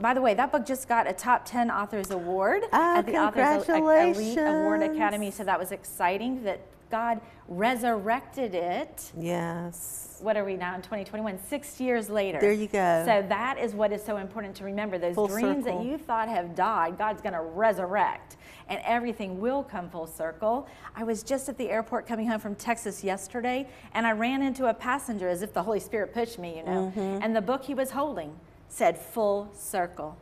by 0.00 0.12
the 0.12 0.20
way, 0.20 0.34
that 0.34 0.50
book 0.50 0.66
just 0.66 0.88
got 0.88 1.08
a 1.08 1.12
top 1.12 1.44
10 1.44 1.70
authors 1.70 2.10
award 2.10 2.64
Ah, 2.72 2.96
at 2.98 3.06
the 3.06 3.16
Authors 3.16 3.68
Elite 3.68 4.36
Award. 4.38 4.82
Academy. 4.82 5.30
So 5.30 5.44
that 5.44 5.56
was 5.60 5.70
exciting 5.70 6.42
that 6.42 6.58
God 6.90 7.20
resurrected 7.48 8.54
it. 8.54 9.12
Yes. 9.18 10.18
What 10.20 10.36
are 10.36 10.44
we 10.44 10.56
now 10.56 10.74
in 10.74 10.82
2021? 10.82 11.38
Six 11.48 11.80
years 11.80 12.08
later. 12.08 12.40
There 12.40 12.52
you 12.52 12.66
go. 12.66 13.02
So 13.04 13.24
that 13.28 13.58
is 13.58 13.74
what 13.74 13.92
is 13.92 14.02
so 14.02 14.16
important 14.16 14.54
to 14.56 14.64
remember. 14.64 14.98
Those 14.98 15.14
Full 15.14 15.28
dreams 15.28 15.64
circle. 15.64 15.78
that 15.78 15.86
you 15.86 15.98
thought 15.98 16.28
have 16.28 16.54
died, 16.54 16.96
God's 16.96 17.20
going 17.20 17.34
to 17.34 17.42
resurrect, 17.42 18.36
and 18.68 18.80
everything 18.84 19.40
will 19.40 19.62
come 19.62 19.90
full 19.90 20.06
circle. 20.06 20.66
I 20.96 21.04
was 21.04 21.22
just 21.22 21.48
at 21.48 21.58
the 21.58 21.68
airport 21.68 22.06
coming 22.06 22.26
home 22.26 22.40
from 22.40 22.54
Texas 22.54 23.04
yesterday, 23.04 23.68
and 23.92 24.06
I 24.06 24.12
ran 24.12 24.42
into 24.42 24.66
a 24.66 24.74
passenger 24.74 25.28
as 25.28 25.42
if 25.42 25.52
the 25.52 25.62
Holy 25.62 25.80
Spirit 25.80 26.14
pushed 26.14 26.38
me, 26.38 26.56
you 26.56 26.64
know. 26.64 26.92
Mm-hmm. 26.96 27.22
And 27.22 27.36
the 27.36 27.42
book 27.42 27.64
he 27.64 27.74
was 27.74 27.90
holding 27.90 28.34
said 28.68 28.98
full 28.98 29.50
circle. 29.52 30.16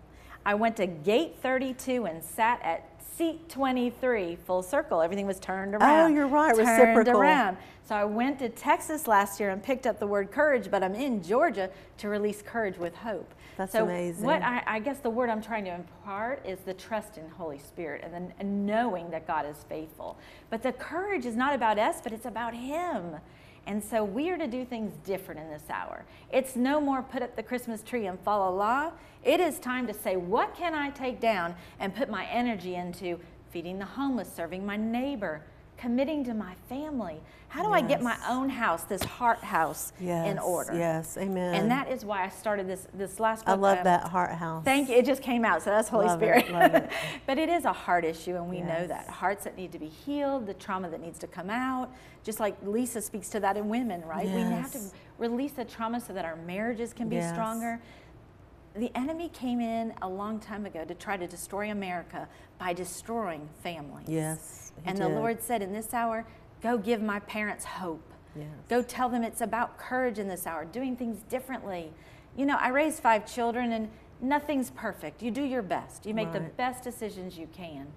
I 0.44 0.54
went 0.54 0.76
to 0.78 0.86
gate 0.86 1.36
32 1.40 2.06
and 2.06 2.22
sat 2.22 2.60
at 2.62 2.91
seat 3.16 3.48
23, 3.48 4.36
full 4.36 4.62
circle. 4.62 5.00
Everything 5.00 5.26
was 5.26 5.38
turned 5.38 5.74
oh, 5.74 5.78
around. 5.78 6.12
Oh, 6.12 6.14
you're 6.14 6.26
right, 6.26 6.54
Turned 6.54 6.68
reciprocal. 6.68 7.20
around. 7.20 7.56
So 7.84 7.94
I 7.94 8.04
went 8.04 8.38
to 8.38 8.48
Texas 8.48 9.06
last 9.06 9.40
year 9.40 9.50
and 9.50 9.62
picked 9.62 9.86
up 9.86 9.98
the 9.98 10.06
word 10.06 10.30
courage, 10.30 10.70
but 10.70 10.82
I'm 10.82 10.94
in 10.94 11.22
Georgia 11.22 11.68
to 11.98 12.08
release 12.08 12.42
courage 12.42 12.78
with 12.78 12.94
hope. 12.94 13.34
That's 13.56 13.72
so 13.72 13.84
amazing. 13.84 14.24
What 14.24 14.42
I, 14.42 14.62
I 14.66 14.78
guess 14.78 14.98
the 15.00 15.10
word 15.10 15.28
I'm 15.28 15.42
trying 15.42 15.64
to 15.66 15.74
impart 15.74 16.44
is 16.46 16.60
the 16.60 16.74
trust 16.74 17.18
in 17.18 17.28
Holy 17.28 17.58
Spirit 17.58 18.02
and 18.04 18.14
then 18.14 18.66
knowing 18.66 19.10
that 19.10 19.26
God 19.26 19.46
is 19.46 19.64
faithful. 19.68 20.16
But 20.48 20.62
the 20.62 20.72
courage 20.72 21.26
is 21.26 21.36
not 21.36 21.54
about 21.54 21.78
us, 21.78 22.00
but 22.02 22.12
it's 22.12 22.26
about 22.26 22.54
Him. 22.54 23.16
And 23.66 23.82
so 23.82 24.02
we 24.02 24.28
are 24.30 24.36
to 24.36 24.46
do 24.46 24.64
things 24.64 24.92
different 25.04 25.40
in 25.40 25.48
this 25.48 25.70
hour. 25.70 26.04
It's 26.32 26.56
no 26.56 26.80
more 26.80 27.02
put 27.02 27.22
up 27.22 27.36
the 27.36 27.42
Christmas 27.42 27.82
tree 27.82 28.06
and 28.06 28.18
follow 28.20 28.54
law. 28.54 28.90
It 29.22 29.38
is 29.38 29.58
time 29.60 29.86
to 29.86 29.94
say, 29.94 30.16
what 30.16 30.54
can 30.56 30.74
I 30.74 30.90
take 30.90 31.20
down 31.20 31.54
and 31.78 31.94
put 31.94 32.10
my 32.10 32.26
energy 32.26 32.74
into 32.74 33.20
feeding 33.50 33.78
the 33.78 33.84
homeless, 33.84 34.32
serving 34.34 34.66
my 34.66 34.76
neighbor, 34.76 35.42
committing 35.76 36.24
to 36.24 36.34
my 36.34 36.54
family? 36.68 37.20
How 37.48 37.62
do 37.62 37.70
I 37.70 37.82
get 37.82 38.00
my 38.00 38.16
own 38.30 38.48
house, 38.48 38.84
this 38.84 39.02
heart 39.02 39.40
house, 39.40 39.92
Yes. 40.00 40.26
in 40.30 40.38
order? 40.38 40.72
Yes. 40.72 41.18
Amen. 41.18 41.54
And 41.54 41.70
that 41.70 41.90
is 41.90 42.02
why 42.02 42.24
I 42.24 42.30
started 42.30 42.66
this 42.66 42.86
this 42.94 43.20
last 43.20 43.44
I 43.46 43.52
love 43.52 43.78
um, 43.78 43.84
that 43.84 44.04
heart 44.04 44.30
house. 44.32 44.64
Thank 44.64 44.88
you. 44.88 44.94
It 44.96 45.04
just 45.04 45.20
came 45.22 45.44
out, 45.44 45.62
so 45.62 45.68
that's 45.68 45.88
Holy 45.90 46.06
Love 46.06 46.22
it, 46.22 46.44
Spirit. 46.46 46.50
love 46.52 46.74
it. 46.74 46.90
but 47.26 47.36
it 47.36 47.50
is 47.50 47.66
a 47.66 47.72
heart 47.72 48.04
issue, 48.06 48.36
and 48.36 48.48
we 48.48 48.60
know 48.62 48.86
that. 48.86 49.06
Hearts 49.08 49.44
that 49.44 49.56
need 49.56 49.70
to 49.72 49.78
be 49.78 49.88
healed, 49.88 50.46
the 50.46 50.54
trauma 50.54 50.88
that 50.88 51.00
needs 51.02 51.18
to 51.18 51.26
come 51.26 51.50
out, 51.50 51.90
just 52.24 52.40
like 52.40 52.56
Lisa 52.64 53.02
speaks 53.02 53.28
to 53.30 53.40
that 53.40 53.58
in 53.58 53.68
women, 53.68 54.02
right? 54.06 54.24
We 54.26 54.40
have 54.40 54.72
to 54.72 54.80
release 55.18 55.52
the 55.52 55.64
trauma 55.66 56.00
so 56.00 56.14
that 56.14 56.24
our 56.24 56.36
marriages 56.36 56.94
can 56.94 57.08
be 57.10 57.16
Yes. 57.16 57.32
stronger. 57.34 57.80
The 58.74 58.90
enemy 58.96 59.28
came 59.28 59.60
in 59.60 59.92
a 60.00 60.08
long 60.08 60.40
time 60.40 60.64
ago 60.64 60.84
to 60.84 60.94
try 60.94 61.16
to 61.16 61.26
destroy 61.26 61.70
America 61.70 62.28
by 62.58 62.72
destroying 62.72 63.48
families. 63.62 64.08
Yes. 64.08 64.72
And 64.84 64.98
the. 64.98 65.08
Lord 65.08 65.42
said 65.42 65.62
in 65.62 65.72
this 65.72 65.92
hour, 65.92 66.26
go 66.62 66.78
give 66.78 67.02
my 67.02 67.18
parents 67.20 67.64
hope. 67.64 68.02
Yes. 68.34 68.46
Go 68.68 68.82
tell 68.82 69.08
them 69.10 69.22
it's 69.22 69.42
about 69.42 69.76
courage 69.76 70.18
in 70.18 70.26
this 70.26 70.46
hour, 70.46 70.64
doing 70.64 70.96
things 70.96 71.22
differently. 71.28 71.92
You 72.36 72.46
know, 72.46 72.56
I 72.58 72.68
raised 72.68 73.00
five 73.00 73.30
children 73.30 73.72
and 73.72 73.90
nothing's 74.22 74.70
perfect. 74.70 75.22
You 75.22 75.30
do 75.30 75.42
your 75.42 75.62
best, 75.62 76.06
you 76.06 76.14
make 76.14 76.32
the 76.32 76.40
best 76.40 76.82
decisions 76.82 77.36
you 77.36 77.48
can. 77.52 77.88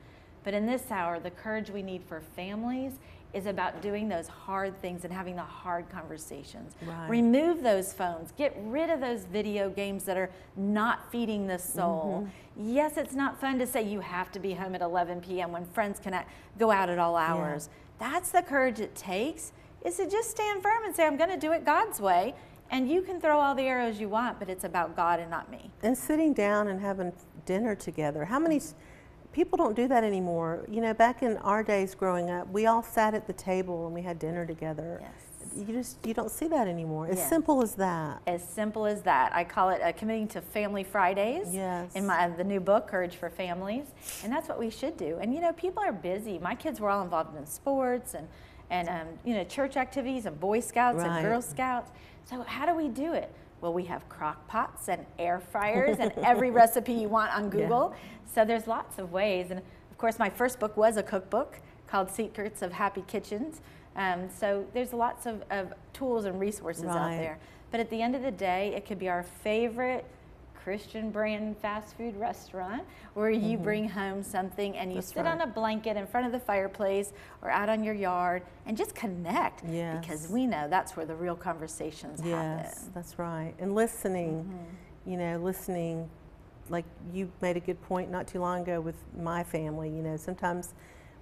But 0.43 0.53
in 0.53 0.65
this 0.65 0.91
hour, 0.91 1.19
the 1.19 1.31
courage 1.31 1.69
we 1.69 1.81
need 1.81 2.03
for 2.03 2.21
families 2.35 2.99
is 3.35 3.45
about 3.45 3.81
doing 3.81 4.07
those 4.07 4.27
hard 4.27 4.81
things 4.81 5.03
and 5.03 5.13
having 5.13 5.35
the 5.35 5.43
hard 5.43 5.89
conversations. 5.89 6.73
Right. 6.85 7.09
Remove 7.09 7.61
those 7.61 7.91
phones. 7.93 8.31
Get 8.37 8.55
rid 8.63 8.89
of 8.89 9.01
those 9.01 9.25
video 9.25 9.69
games 9.69 10.05
that 10.05 10.15
are 10.15 10.31
not 10.55 11.11
feeding 11.11 11.45
the 11.45 11.59
soul. 11.59 12.27
Mm-hmm. 12.57 12.75
Yes, 12.75 12.95
it's 12.95 13.13
not 13.13 13.39
fun 13.39 13.59
to 13.59 13.67
say 13.67 13.83
you 13.83 13.99
have 13.99 14.31
to 14.31 14.39
be 14.39 14.53
home 14.53 14.73
at 14.73 14.81
11 14.81 15.19
p.m. 15.21 15.51
when 15.51 15.65
friends 15.65 15.99
can 15.99 16.23
go 16.57 16.71
out 16.71 16.89
at 16.89 16.97
all 16.97 17.17
hours. 17.17 17.69
That's 17.99 18.31
the 18.31 18.41
courage 18.41 18.79
it 18.79 18.95
takes 18.95 19.51
is 19.83 19.97
to 19.97 20.09
just 20.09 20.31
stand 20.31 20.63
firm 20.63 20.83
and 20.85 20.95
say, 20.95 21.05
I'm 21.05 21.17
going 21.17 21.29
to 21.29 21.37
do 21.37 21.51
it 21.51 21.65
God's 21.65 21.99
way. 21.99 22.33
And 22.71 22.89
you 22.89 23.01
can 23.03 23.21
throw 23.21 23.39
all 23.39 23.53
the 23.53 23.63
arrows 23.63 23.99
you 23.99 24.09
want, 24.09 24.39
but 24.39 24.49
it's 24.49 24.63
about 24.63 24.95
God 24.95 25.19
and 25.19 25.29
not 25.29 25.51
me. 25.51 25.69
and 25.83 25.95
sitting 25.95 26.33
down 26.33 26.67
and 26.67 26.79
having 26.81 27.13
dinner 27.45 27.75
together. 27.75 28.25
How 28.25 28.39
many 28.39 28.59
people 29.35 29.57
don't 29.57 29.75
do 29.75 29.87
that 29.89 30.03
anymore? 30.05 30.65
You 30.71 30.79
know, 30.81 30.93
back 30.93 31.21
in 31.21 31.35
our 31.37 31.61
days 31.61 31.93
growing 31.93 32.29
up, 32.31 32.49
we 32.49 32.65
all 32.67 32.81
sat 32.81 33.13
at 33.13 33.27
the 33.27 33.33
table 33.33 33.85
and 33.85 33.93
we 33.93 34.01
had 34.01 34.17
dinner 34.17 34.45
together. 34.45 34.99
Yes. 35.01 35.11
You 35.57 35.73
just 35.73 36.05
you 36.05 36.13
don't 36.13 36.31
see 36.31 36.47
that 36.47 36.67
anymore. 36.67 37.07
As 37.07 37.17
Yes. 37.17 37.29
simple 37.29 37.61
as 37.61 37.75
that. 37.75 38.21
As 38.27 38.41
simple 38.47 38.85
as 38.85 39.01
that. 39.03 39.33
I 39.35 39.43
call 39.43 39.69
it 39.69 39.81
uh, 39.81 39.91
committing 39.91 40.27
to 40.29 40.41
Family 40.41 40.83
Fridays. 40.83 41.53
Yes. 41.53 41.93
In 41.95 42.05
my 42.07 42.29
the 42.29 42.43
new 42.43 42.59
book, 42.59 42.87
Courage 42.87 43.15
for 43.17 43.29
Families, 43.29 43.85
and 44.23 44.31
that's 44.33 44.47
what 44.49 44.57
we 44.59 44.69
should 44.69 44.97
do. 44.97 45.17
And 45.21 45.33
you 45.33 45.41
know, 45.41 45.53
people 45.53 45.83
are 45.83 45.93
busy. 45.93 46.39
My 46.39 46.55
kids 46.55 46.79
were 46.79 46.89
all 46.89 47.03
involved 47.03 47.37
in 47.37 47.45
sports 47.45 48.15
and 48.15 48.27
and 48.69 48.89
um, 48.89 49.07
you 49.23 49.33
know 49.35 49.43
church 49.43 49.77
activities 49.77 50.25
and 50.25 50.39
Boy 50.39 50.59
Scouts 50.61 50.97
Right. 50.97 51.07
and 51.19 51.25
Girl 51.25 51.41
Scouts. 51.41 51.91
So 52.25 52.41
how 52.41 52.65
do 52.65 52.73
we 52.73 52.87
do 52.89 53.13
it? 53.13 53.29
Well, 53.65 53.73
we 53.73 53.85
have 53.85 54.07
crock 54.09 54.47
pots 54.47 54.89
and 54.89 55.03
air 55.17 55.39
fryers 55.39 55.97
and 55.99 56.11
every 56.19 56.51
recipe 56.61 56.93
you 56.93 57.09
want 57.09 57.35
on 57.35 57.49
Google. 57.49 57.95
Yeah. 57.95 58.31
So 58.31 58.45
there's 58.45 58.67
lots 58.67 58.99
of 58.99 59.11
ways. 59.11 59.49
And 59.49 59.59
of 59.59 59.97
course, 59.97 60.19
my 60.19 60.29
first 60.29 60.59
book 60.59 60.77
was 60.77 60.97
a 60.97 61.01
cookbook 61.01 61.57
called 61.87 62.11
Secrets 62.11 62.61
of 62.61 62.71
Happy 62.71 63.03
Kitchens. 63.07 63.61
Um, 63.95 64.29
so 64.29 64.67
there's 64.75 64.93
lots 64.93 65.25
of, 65.25 65.41
of 65.49 65.73
tools 65.93 66.25
and 66.25 66.39
resources 66.39 66.83
right. 66.83 66.95
out 66.95 67.17
there. 67.17 67.39
But 67.71 67.79
at 67.79 67.89
the 67.89 68.03
end 68.03 68.15
of 68.15 68.21
the 68.21 68.29
day, 68.29 68.71
it 68.75 68.85
could 68.85 68.99
be 68.99 69.09
our 69.09 69.23
favorite 69.23 70.05
Christian 70.65 71.11
brand 71.11 71.55
fast 71.59 71.95
food 71.95 72.15
restaurant 72.15 72.81
where 73.13 73.29
you 73.29 73.53
mm-hmm. 73.53 73.63
bring 73.63 73.87
home 73.87 74.23
something 74.23 74.75
and 74.75 74.89
you 74.89 74.95
That's 74.95 75.09
sit 75.09 75.17
right. 75.17 75.27
on 75.27 75.41
a 75.41 75.45
blanket 75.45 75.95
in 75.95 76.07
front 76.07 76.25
of 76.25 76.31
the 76.31 76.39
fireplace 76.39 77.13
or 77.43 77.51
out 77.51 77.69
on 77.69 77.83
your 77.83 77.93
yard 77.93 78.41
and 78.65 78.75
just 78.75 78.95
connect. 78.95 79.61
Yes. 79.69 79.99
Because 80.01 80.27
we 80.27 80.47
know 80.47 80.67
that's 80.67 80.97
where 80.97 81.05
the 81.05 81.13
real 81.13 81.35
conversations 81.35 82.19
yes, 82.23 82.31
happen. 82.31 82.63
Yes, 82.63 82.89
that's 82.95 83.19
right. 83.19 83.53
And 83.59 83.75
listening, 83.75 84.43
mm-hmm. 84.43 85.11
you 85.11 85.17
know, 85.17 85.37
listening, 85.37 86.09
like 86.69 86.85
you 87.13 87.31
made 87.43 87.57
a 87.57 87.59
good 87.59 87.79
point 87.83 88.09
not 88.09 88.25
too 88.25 88.39
long 88.39 88.63
ago 88.63 88.81
with 88.81 88.95
my 89.15 89.43
family, 89.43 89.89
you 89.89 90.01
know, 90.01 90.17
sometimes 90.17 90.73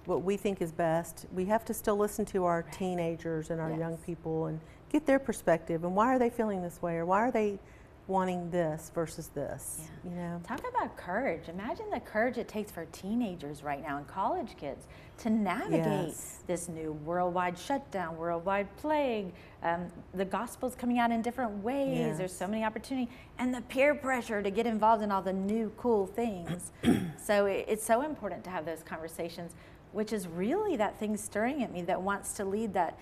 what 0.06 0.22
we 0.22 0.38
think 0.38 0.62
is 0.62 0.72
best, 0.72 1.26
we 1.34 1.44
have 1.44 1.66
to 1.66 1.74
still 1.74 1.98
listen 1.98 2.24
to 2.24 2.46
our 2.46 2.62
teenagers 2.62 3.50
and 3.50 3.60
our 3.60 3.68
yes. 3.68 3.78
young 3.78 3.98
people 3.98 4.46
and 4.46 4.58
get 4.90 5.04
their 5.04 5.18
perspective 5.18 5.84
and 5.84 5.94
why 5.94 6.06
are 6.06 6.18
they 6.18 6.30
feeling 6.30 6.62
this 6.62 6.80
way 6.80 6.94
or 6.94 7.04
why 7.04 7.18
are 7.18 7.30
they 7.30 7.58
wanting 8.06 8.50
this 8.50 8.90
versus 8.94 9.28
this. 9.28 9.80
Yeah. 10.04 10.10
You 10.10 10.16
know. 10.16 10.40
Talk 10.46 10.60
about 10.68 10.96
courage. 10.96 11.48
Imagine 11.48 11.88
the 11.90 12.00
courage 12.00 12.36
it 12.36 12.48
takes 12.48 12.70
for 12.70 12.84
teenagers 12.86 13.62
right 13.62 13.82
now 13.82 13.96
and 13.96 14.06
college 14.06 14.56
kids 14.58 14.86
to 15.18 15.30
navigate 15.30 16.08
yes. 16.08 16.40
this 16.46 16.68
new 16.68 16.92
worldwide 17.04 17.58
shutdown, 17.58 18.16
worldwide 18.16 18.74
plague. 18.76 19.32
Um, 19.62 19.86
the 20.12 20.24
gospel's 20.24 20.74
coming 20.74 20.98
out 20.98 21.10
in 21.10 21.22
different 21.22 21.62
ways. 21.62 21.96
Yes. 21.98 22.18
There's 22.18 22.36
so 22.36 22.46
many 22.46 22.64
opportunities, 22.64 23.12
and 23.38 23.54
the 23.54 23.62
peer 23.62 23.94
pressure 23.94 24.42
to 24.42 24.50
get 24.50 24.66
involved 24.66 25.02
in 25.02 25.10
all 25.10 25.22
the 25.22 25.32
new 25.32 25.72
cool 25.76 26.06
things. 26.06 26.72
so 27.22 27.46
it, 27.46 27.64
it's 27.68 27.84
so 27.84 28.02
important 28.02 28.44
to 28.44 28.50
have 28.50 28.66
those 28.66 28.82
conversations, 28.82 29.52
which 29.92 30.12
is 30.12 30.28
really 30.28 30.76
that 30.76 30.98
thing 30.98 31.16
stirring 31.16 31.62
at 31.62 31.72
me 31.72 31.80
that 31.82 32.02
wants 32.02 32.34
to 32.34 32.44
lead 32.44 32.74
that 32.74 32.98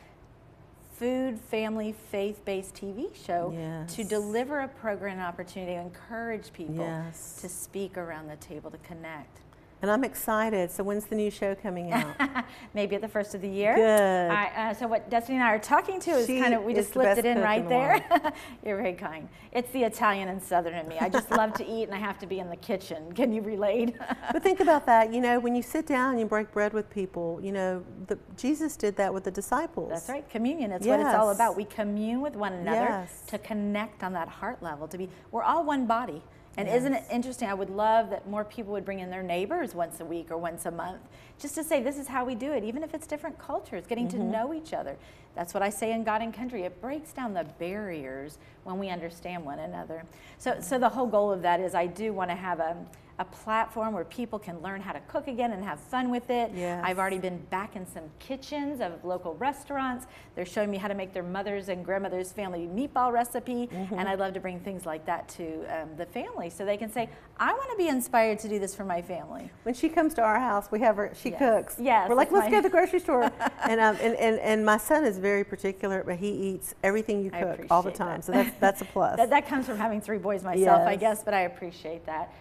food, 1.02 1.40
family, 1.40 1.92
faith 2.12 2.44
based 2.44 2.76
TV 2.76 3.12
show 3.26 3.52
yes. 3.52 3.92
to 3.96 4.04
deliver 4.04 4.60
a 4.60 4.68
program 4.68 5.18
opportunity 5.18 5.72
to 5.72 5.80
encourage 5.80 6.52
people 6.52 6.76
yes. 6.76 7.38
to 7.40 7.48
speak 7.48 7.98
around 7.98 8.28
the 8.28 8.36
table, 8.36 8.70
to 8.70 8.78
connect. 8.78 9.41
And 9.82 9.90
I'm 9.90 10.04
excited. 10.04 10.70
So 10.70 10.84
when's 10.84 11.06
the 11.06 11.16
new 11.16 11.30
show 11.30 11.56
coming 11.56 11.92
out? 11.92 12.44
Maybe 12.72 12.94
at 12.94 13.02
the 13.02 13.08
first 13.08 13.34
of 13.34 13.42
the 13.42 13.48
year. 13.48 13.74
Good. 13.74 14.30
I, 14.30 14.70
uh, 14.70 14.74
so 14.74 14.86
what 14.86 15.10
Destiny 15.10 15.38
and 15.38 15.44
I 15.44 15.50
are 15.50 15.58
talking 15.58 15.98
to 16.00 16.12
is 16.12 16.26
she 16.28 16.38
kind 16.38 16.54
of 16.54 16.62
we 16.62 16.72
just 16.72 16.92
slipped 16.92 17.18
it 17.18 17.26
in 17.26 17.40
right 17.40 17.62
in 17.62 17.68
there. 17.68 18.04
You're 18.64 18.76
very 18.76 18.94
kind. 18.94 19.28
It's 19.50 19.70
the 19.72 19.82
Italian 19.82 20.28
and 20.28 20.40
Southern 20.40 20.74
in 20.74 20.86
me. 20.86 20.98
I 21.00 21.08
just 21.08 21.30
love 21.32 21.52
to 21.54 21.66
eat 21.66 21.84
and 21.84 21.94
I 21.94 21.98
have 21.98 22.18
to 22.20 22.26
be 22.26 22.38
in 22.38 22.48
the 22.48 22.56
kitchen. 22.56 23.12
Can 23.12 23.32
you 23.32 23.42
relate? 23.42 23.96
but 24.32 24.42
think 24.42 24.60
about 24.60 24.86
that. 24.86 25.12
You 25.12 25.20
know, 25.20 25.40
when 25.40 25.56
you 25.56 25.62
sit 25.62 25.86
down 25.86 26.12
and 26.12 26.20
you 26.20 26.26
break 26.26 26.52
bread 26.52 26.72
with 26.72 26.88
people, 26.88 27.40
you 27.42 27.50
know, 27.50 27.84
the, 28.06 28.16
Jesus 28.36 28.76
did 28.76 28.96
that 28.96 29.12
with 29.12 29.24
the 29.24 29.32
disciples. 29.32 29.90
That's 29.90 30.08
right. 30.08 30.28
Communion. 30.30 30.70
That's 30.70 30.86
yes. 30.86 30.98
what 30.98 31.06
it's 31.06 31.18
all 31.18 31.30
about. 31.30 31.56
We 31.56 31.64
commune 31.64 32.20
with 32.20 32.36
one 32.36 32.52
another 32.52 32.86
yes. 32.88 33.24
to 33.26 33.38
connect 33.38 34.04
on 34.04 34.12
that 34.12 34.28
heart 34.28 34.62
level. 34.62 34.86
To 34.86 34.96
be, 34.96 35.08
we're 35.32 35.42
all 35.42 35.64
one 35.64 35.86
body. 35.86 36.22
And 36.56 36.68
yes. 36.68 36.78
isn't 36.78 36.92
it 36.92 37.04
interesting? 37.10 37.48
I 37.48 37.54
would 37.54 37.70
love 37.70 38.10
that 38.10 38.28
more 38.28 38.44
people 38.44 38.72
would 38.72 38.84
bring 38.84 39.00
in 39.00 39.10
their 39.10 39.22
neighbors 39.22 39.74
once 39.74 40.00
a 40.00 40.04
week 40.04 40.30
or 40.30 40.36
once 40.36 40.66
a 40.66 40.70
month, 40.70 41.00
just 41.40 41.54
to 41.54 41.64
say 41.64 41.82
this 41.82 41.98
is 41.98 42.08
how 42.08 42.24
we 42.24 42.34
do 42.34 42.52
it, 42.52 42.62
even 42.62 42.82
if 42.82 42.92
it's 42.92 43.06
different 43.06 43.38
cultures, 43.38 43.86
getting 43.86 44.06
mm-hmm. 44.06 44.18
to 44.18 44.24
know 44.24 44.52
each 44.52 44.74
other. 44.74 44.96
That's 45.34 45.54
what 45.54 45.62
I 45.62 45.70
say 45.70 45.92
in 45.92 46.04
God 46.04 46.20
and 46.20 46.34
Country. 46.34 46.62
It 46.64 46.78
breaks 46.82 47.12
down 47.12 47.32
the 47.32 47.44
barriers 47.58 48.36
when 48.64 48.78
we 48.78 48.90
understand 48.90 49.46
one 49.46 49.60
another. 49.60 50.04
So, 50.36 50.60
so 50.60 50.78
the 50.78 50.90
whole 50.90 51.06
goal 51.06 51.32
of 51.32 51.40
that 51.42 51.58
is 51.58 51.74
I 51.74 51.86
do 51.86 52.12
want 52.12 52.30
to 52.30 52.36
have 52.36 52.60
a 52.60 52.76
a 53.22 53.24
platform 53.26 53.94
where 53.94 54.04
people 54.04 54.36
can 54.36 54.60
learn 54.62 54.80
how 54.80 54.92
to 54.92 55.00
cook 55.06 55.28
again 55.28 55.52
and 55.52 55.62
have 55.64 55.78
fun 55.78 56.10
with 56.10 56.28
it. 56.28 56.50
Yes. 56.54 56.82
I've 56.84 56.98
already 56.98 57.18
been 57.18 57.38
back 57.50 57.76
in 57.76 57.86
some 57.86 58.02
kitchens 58.18 58.80
of 58.80 59.04
local 59.04 59.34
restaurants. 59.36 60.06
They're 60.34 60.44
showing 60.44 60.72
me 60.72 60.76
how 60.76 60.88
to 60.88 60.94
make 60.94 61.12
their 61.12 61.22
mother's 61.22 61.68
and 61.68 61.84
grandmother's 61.84 62.32
family 62.32 62.66
meatball 62.66 63.12
recipe, 63.12 63.68
mm-hmm. 63.68 63.94
and 63.94 64.08
I'd 64.08 64.18
love 64.18 64.34
to 64.34 64.40
bring 64.40 64.58
things 64.58 64.84
like 64.86 65.06
that 65.06 65.28
to 65.30 65.64
um, 65.66 65.90
the 65.96 66.06
family 66.06 66.50
so 66.50 66.64
they 66.64 66.76
can 66.76 66.90
say, 66.90 67.08
I 67.36 67.52
want 67.52 67.70
to 67.70 67.76
be 67.76 67.88
inspired 67.88 68.40
to 68.40 68.48
do 68.48 68.58
this 68.58 68.74
for 68.74 68.84
my 68.84 69.00
family. 69.00 69.50
When 69.62 69.74
she 69.74 69.88
comes 69.88 70.14
to 70.14 70.22
our 70.22 70.40
house, 70.40 70.68
we 70.72 70.80
have 70.80 70.96
her, 70.96 71.12
she 71.14 71.30
yes. 71.30 71.38
cooks. 71.38 71.76
Yes. 71.78 72.08
We're 72.08 72.16
like, 72.16 72.32
let's 72.32 72.50
go 72.50 72.56
to 72.56 72.62
the 72.62 72.70
grocery 72.70 72.98
store. 72.98 73.22
and, 73.68 73.80
um, 73.80 73.96
and, 74.00 74.16
and, 74.16 74.40
and 74.40 74.66
my 74.66 74.78
son 74.78 75.04
is 75.04 75.18
very 75.18 75.44
particular, 75.44 76.02
but 76.04 76.16
he 76.16 76.30
eats 76.30 76.74
everything 76.82 77.22
you 77.22 77.30
cook 77.30 77.66
all 77.70 77.82
the 77.82 77.92
time. 77.92 78.20
That. 78.20 78.24
So 78.24 78.32
that's, 78.32 78.58
that's 78.58 78.82
a 78.82 78.84
plus. 78.92 79.16
that, 79.16 79.30
that 79.30 79.46
comes 79.46 79.66
from 79.66 79.78
having 79.78 80.00
three 80.00 80.18
boys 80.18 80.42
myself, 80.42 80.80
yes. 80.80 80.88
I 80.88 80.96
guess, 80.96 81.22
but 81.22 81.34
I 81.34 81.42
appreciate 81.42 82.04
that 82.06 82.32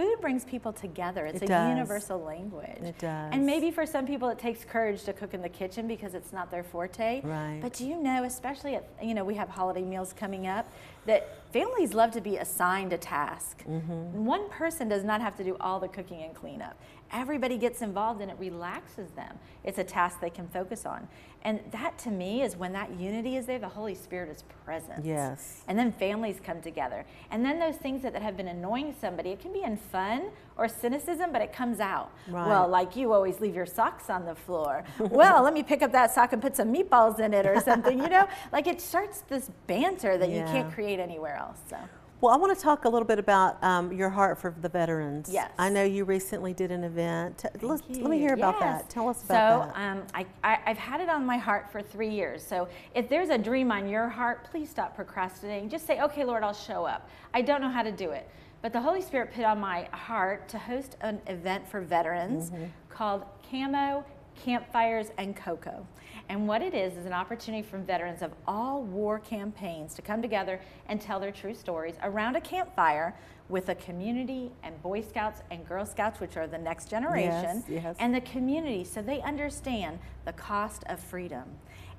food 0.00 0.20
brings 0.20 0.44
people 0.44 0.72
together. 0.72 1.26
It's 1.26 1.42
it 1.42 1.44
a 1.44 1.48
does. 1.48 1.68
universal 1.68 2.18
language. 2.18 2.82
It 2.82 2.98
does. 2.98 3.32
And 3.32 3.44
maybe 3.44 3.70
for 3.70 3.84
some 3.84 4.06
people 4.06 4.28
it 4.30 4.38
takes 4.38 4.64
courage 4.64 5.02
to 5.04 5.12
cook 5.12 5.34
in 5.34 5.42
the 5.42 5.48
kitchen 5.48 5.86
because 5.86 6.14
it's 6.14 6.32
not 6.32 6.50
their 6.50 6.64
forte. 6.64 7.20
Right. 7.22 7.58
But 7.60 7.74
do 7.74 7.86
you 7.86 7.96
know, 8.02 8.24
especially 8.24 8.76
at, 8.76 8.88
you 9.02 9.14
know, 9.14 9.24
we 9.24 9.34
have 9.34 9.48
holiday 9.48 9.82
meals 9.82 10.14
coming 10.14 10.46
up, 10.46 10.70
that 11.06 11.38
families 11.52 11.92
love 11.92 12.12
to 12.12 12.20
be 12.20 12.36
assigned 12.38 12.92
a 12.92 12.98
task. 12.98 13.64
Mm-hmm. 13.64 14.24
One 14.24 14.48
person 14.48 14.88
does 14.88 15.04
not 15.04 15.20
have 15.20 15.36
to 15.36 15.44
do 15.44 15.56
all 15.60 15.80
the 15.80 15.88
cooking 15.88 16.22
and 16.22 16.34
cleanup. 16.34 16.80
Everybody 17.12 17.58
gets 17.58 17.82
involved 17.82 18.20
and 18.20 18.30
it 18.30 18.36
relaxes 18.38 19.10
them. 19.10 19.38
It's 19.64 19.78
a 19.78 19.84
task 19.84 20.20
they 20.20 20.30
can 20.30 20.48
focus 20.48 20.86
on. 20.86 21.08
And 21.42 21.60
that 21.70 21.98
to 22.00 22.10
me 22.10 22.42
is 22.42 22.56
when 22.56 22.72
that 22.74 22.90
unity 22.98 23.36
is 23.36 23.46
there, 23.46 23.58
the 23.58 23.68
Holy 23.68 23.94
Spirit 23.94 24.28
is 24.28 24.44
present. 24.64 25.04
Yes. 25.04 25.62
And 25.68 25.78
then 25.78 25.90
families 25.90 26.38
come 26.44 26.60
together. 26.60 27.04
And 27.30 27.44
then 27.44 27.58
those 27.58 27.76
things 27.76 28.02
that, 28.02 28.12
that 28.12 28.22
have 28.22 28.36
been 28.36 28.48
annoying 28.48 28.94
somebody, 29.00 29.30
it 29.30 29.40
can 29.40 29.52
be 29.52 29.62
in 29.62 29.76
fun 29.76 30.30
or 30.56 30.68
cynicism, 30.68 31.32
but 31.32 31.40
it 31.40 31.52
comes 31.52 31.80
out. 31.80 32.10
Right. 32.28 32.46
Well, 32.46 32.68
like 32.68 32.94
you 32.94 33.12
always 33.12 33.40
leave 33.40 33.54
your 33.54 33.66
socks 33.66 34.10
on 34.10 34.26
the 34.26 34.34
floor. 34.34 34.84
well, 34.98 35.42
let 35.42 35.54
me 35.54 35.62
pick 35.62 35.82
up 35.82 35.92
that 35.92 36.12
sock 36.12 36.32
and 36.34 36.42
put 36.42 36.56
some 36.56 36.72
meatballs 36.72 37.18
in 37.18 37.32
it 37.32 37.46
or 37.46 37.58
something, 37.60 37.98
you 37.98 38.08
know? 38.08 38.28
Like 38.52 38.66
it 38.66 38.80
starts 38.80 39.22
this 39.28 39.50
banter 39.66 40.18
that 40.18 40.28
yeah. 40.28 40.38
you 40.38 40.44
can't 40.44 40.72
create 40.72 40.98
anywhere 40.98 41.36
else. 41.36 41.58
So. 41.68 41.76
Well, 42.20 42.34
I 42.34 42.36
want 42.36 42.54
to 42.54 42.62
talk 42.62 42.84
a 42.84 42.88
little 42.88 43.06
bit 43.06 43.18
about 43.18 43.62
um, 43.64 43.90
your 43.92 44.10
heart 44.10 44.38
for 44.38 44.54
the 44.60 44.68
veterans. 44.68 45.30
Yes. 45.32 45.50
I 45.58 45.70
know 45.70 45.84
you 45.84 46.04
recently 46.04 46.52
did 46.52 46.70
an 46.70 46.84
event. 46.84 47.46
Let, 47.62 47.80
let, 47.88 48.10
me 48.10 48.18
hear 48.18 48.34
about 48.34 48.56
yes. 48.60 48.82
that. 48.82 48.90
Tell 48.90 49.08
us 49.08 49.24
about 49.24 49.28
so, 49.28 49.66
that. 49.66 49.74
So, 49.74 49.80
um, 49.80 50.02
I, 50.12 50.26
I, 50.44 50.58
I've 50.66 50.76
had 50.76 51.00
it 51.00 51.08
on 51.08 51.24
my 51.24 51.38
heart 51.38 51.72
for 51.72 51.80
three 51.80 52.10
years. 52.10 52.42
So, 52.42 52.68
if 52.94 53.08
there's 53.08 53.30
a 53.30 53.38
dream 53.38 53.72
on 53.72 53.88
your 53.88 54.06
heart, 54.06 54.44
please 54.44 54.68
stop 54.68 54.94
procrastinating. 54.94 55.70
Just 55.70 55.86
say, 55.86 56.02
okay, 56.02 56.24
Lord, 56.24 56.42
I'll 56.42 56.52
show 56.52 56.84
up. 56.84 57.08
I 57.32 57.40
don't 57.40 57.62
know 57.62 57.70
how 57.70 57.82
to 57.82 57.92
do 57.92 58.10
it. 58.10 58.28
But 58.60 58.74
the 58.74 58.80
Holy 58.80 59.00
Spirit 59.00 59.32
put 59.34 59.44
on 59.44 59.58
my 59.58 59.88
heart 59.92 60.46
to 60.50 60.58
host 60.58 60.98
an 61.00 61.22
event 61.26 61.66
for 61.66 61.80
veterans 61.80 62.50
mm-hmm. 62.50 62.64
called 62.90 63.24
Camo, 63.50 64.04
Campfires, 64.44 65.10
and 65.16 65.34
Cocoa. 65.34 65.86
And 66.30 66.46
what 66.46 66.62
it 66.62 66.74
is 66.74 66.96
is 66.96 67.06
an 67.06 67.12
opportunity 67.12 67.60
for 67.60 67.76
veterans 67.78 68.22
of 68.22 68.30
all 68.46 68.84
war 68.84 69.18
campaigns 69.18 69.94
to 69.94 70.02
come 70.02 70.22
together 70.22 70.60
and 70.86 71.00
tell 71.00 71.18
their 71.18 71.32
true 71.32 71.54
stories 71.54 71.96
around 72.04 72.36
a 72.36 72.40
campfire 72.40 73.16
with 73.48 73.68
a 73.68 73.74
community 73.74 74.52
and 74.62 74.80
Boy 74.80 75.02
Scouts 75.02 75.42
and 75.50 75.66
Girl 75.66 75.84
Scouts, 75.84 76.20
which 76.20 76.36
are 76.36 76.46
the 76.46 76.56
next 76.56 76.88
generation, 76.88 77.64
yes, 77.68 77.82
yes. 77.82 77.96
and 77.98 78.14
the 78.14 78.20
community 78.20 78.84
so 78.84 79.02
they 79.02 79.20
understand 79.22 79.98
the 80.24 80.32
cost 80.34 80.84
of 80.86 81.00
freedom. 81.00 81.42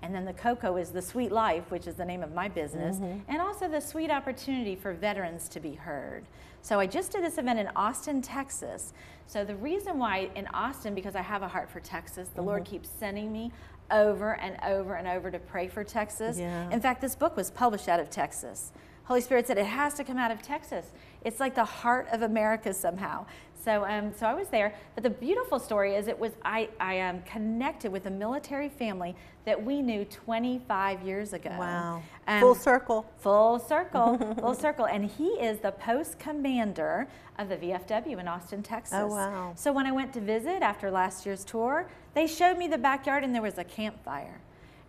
And 0.03 0.15
then 0.15 0.25
the 0.25 0.33
cocoa 0.33 0.77
is 0.77 0.89
the 0.89 1.01
sweet 1.01 1.31
life, 1.31 1.69
which 1.69 1.87
is 1.87 1.95
the 1.95 2.05
name 2.05 2.23
of 2.23 2.33
my 2.33 2.47
business, 2.47 2.97
mm-hmm. 2.97 3.19
and 3.27 3.41
also 3.41 3.67
the 3.67 3.79
sweet 3.79 4.09
opportunity 4.09 4.75
for 4.75 4.93
veterans 4.93 5.47
to 5.49 5.59
be 5.59 5.73
heard. 5.73 6.25
So 6.63 6.79
I 6.79 6.87
just 6.87 7.11
did 7.11 7.23
this 7.23 7.37
event 7.37 7.59
in 7.59 7.69
Austin, 7.75 8.21
Texas. 8.21 8.93
So 9.27 9.45
the 9.45 9.55
reason 9.55 9.97
why 9.97 10.29
in 10.35 10.47
Austin, 10.47 10.95
because 10.95 11.15
I 11.15 11.21
have 11.21 11.41
a 11.41 11.47
heart 11.47 11.69
for 11.69 11.79
Texas, 11.79 12.29
the 12.29 12.39
mm-hmm. 12.39 12.47
Lord 12.47 12.65
keeps 12.65 12.89
sending 12.89 13.31
me 13.31 13.51
over 13.91 14.35
and 14.39 14.57
over 14.63 14.95
and 14.95 15.07
over 15.07 15.29
to 15.29 15.39
pray 15.39 15.67
for 15.67 15.83
Texas. 15.83 16.39
Yeah. 16.39 16.69
In 16.71 16.81
fact, 16.81 17.01
this 17.01 17.15
book 17.15 17.35
was 17.35 17.51
published 17.51 17.87
out 17.87 17.99
of 17.99 18.09
Texas. 18.09 18.71
Holy 19.03 19.21
Spirit 19.21 19.47
said 19.47 19.57
it 19.57 19.65
has 19.65 19.93
to 19.95 20.03
come 20.03 20.17
out 20.17 20.31
of 20.31 20.41
Texas. 20.41 20.85
It's 21.23 21.39
like 21.39 21.55
the 21.55 21.65
heart 21.65 22.07
of 22.11 22.21
America 22.21 22.73
somehow. 22.73 23.25
So, 23.63 23.85
um, 23.85 24.11
so 24.13 24.25
I 24.25 24.33
was 24.33 24.47
there. 24.47 24.73
But 24.95 25.03
the 25.03 25.09
beautiful 25.09 25.59
story 25.59 25.95
is, 25.95 26.07
it 26.07 26.17
was 26.17 26.31
I, 26.43 26.69
I 26.79 27.01
um, 27.01 27.21
connected 27.23 27.91
with 27.91 28.07
a 28.07 28.09
military 28.09 28.69
family 28.69 29.15
that 29.45 29.63
we 29.63 29.81
knew 29.81 30.05
25 30.05 31.01
years 31.03 31.33
ago. 31.33 31.55
Wow! 31.57 32.03
Um, 32.27 32.39
full 32.39 32.55
circle. 32.55 33.05
Full 33.19 33.59
circle. 33.59 34.17
full 34.39 34.55
circle. 34.55 34.85
And 34.85 35.05
he 35.05 35.27
is 35.27 35.59
the 35.59 35.71
post 35.71 36.19
commander 36.19 37.07
of 37.37 37.49
the 37.49 37.57
VFW 37.57 38.19
in 38.19 38.27
Austin, 38.27 38.63
Texas. 38.63 38.97
Oh 38.99 39.07
wow! 39.07 39.53
So 39.55 39.71
when 39.71 39.85
I 39.85 39.91
went 39.91 40.13
to 40.13 40.21
visit 40.21 40.61
after 40.61 40.91
last 40.91 41.25
year's 41.25 41.43
tour, 41.43 41.89
they 42.13 42.27
showed 42.27 42.57
me 42.57 42.67
the 42.67 42.77
backyard 42.77 43.23
and 43.23 43.33
there 43.33 43.41
was 43.41 43.57
a 43.57 43.63
campfire, 43.63 44.39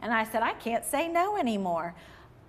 and 0.01 0.13
I 0.13 0.25
said, 0.25 0.43
I 0.43 0.53
can't 0.55 0.85
say 0.85 1.09
no 1.09 1.37
anymore. 1.37 1.95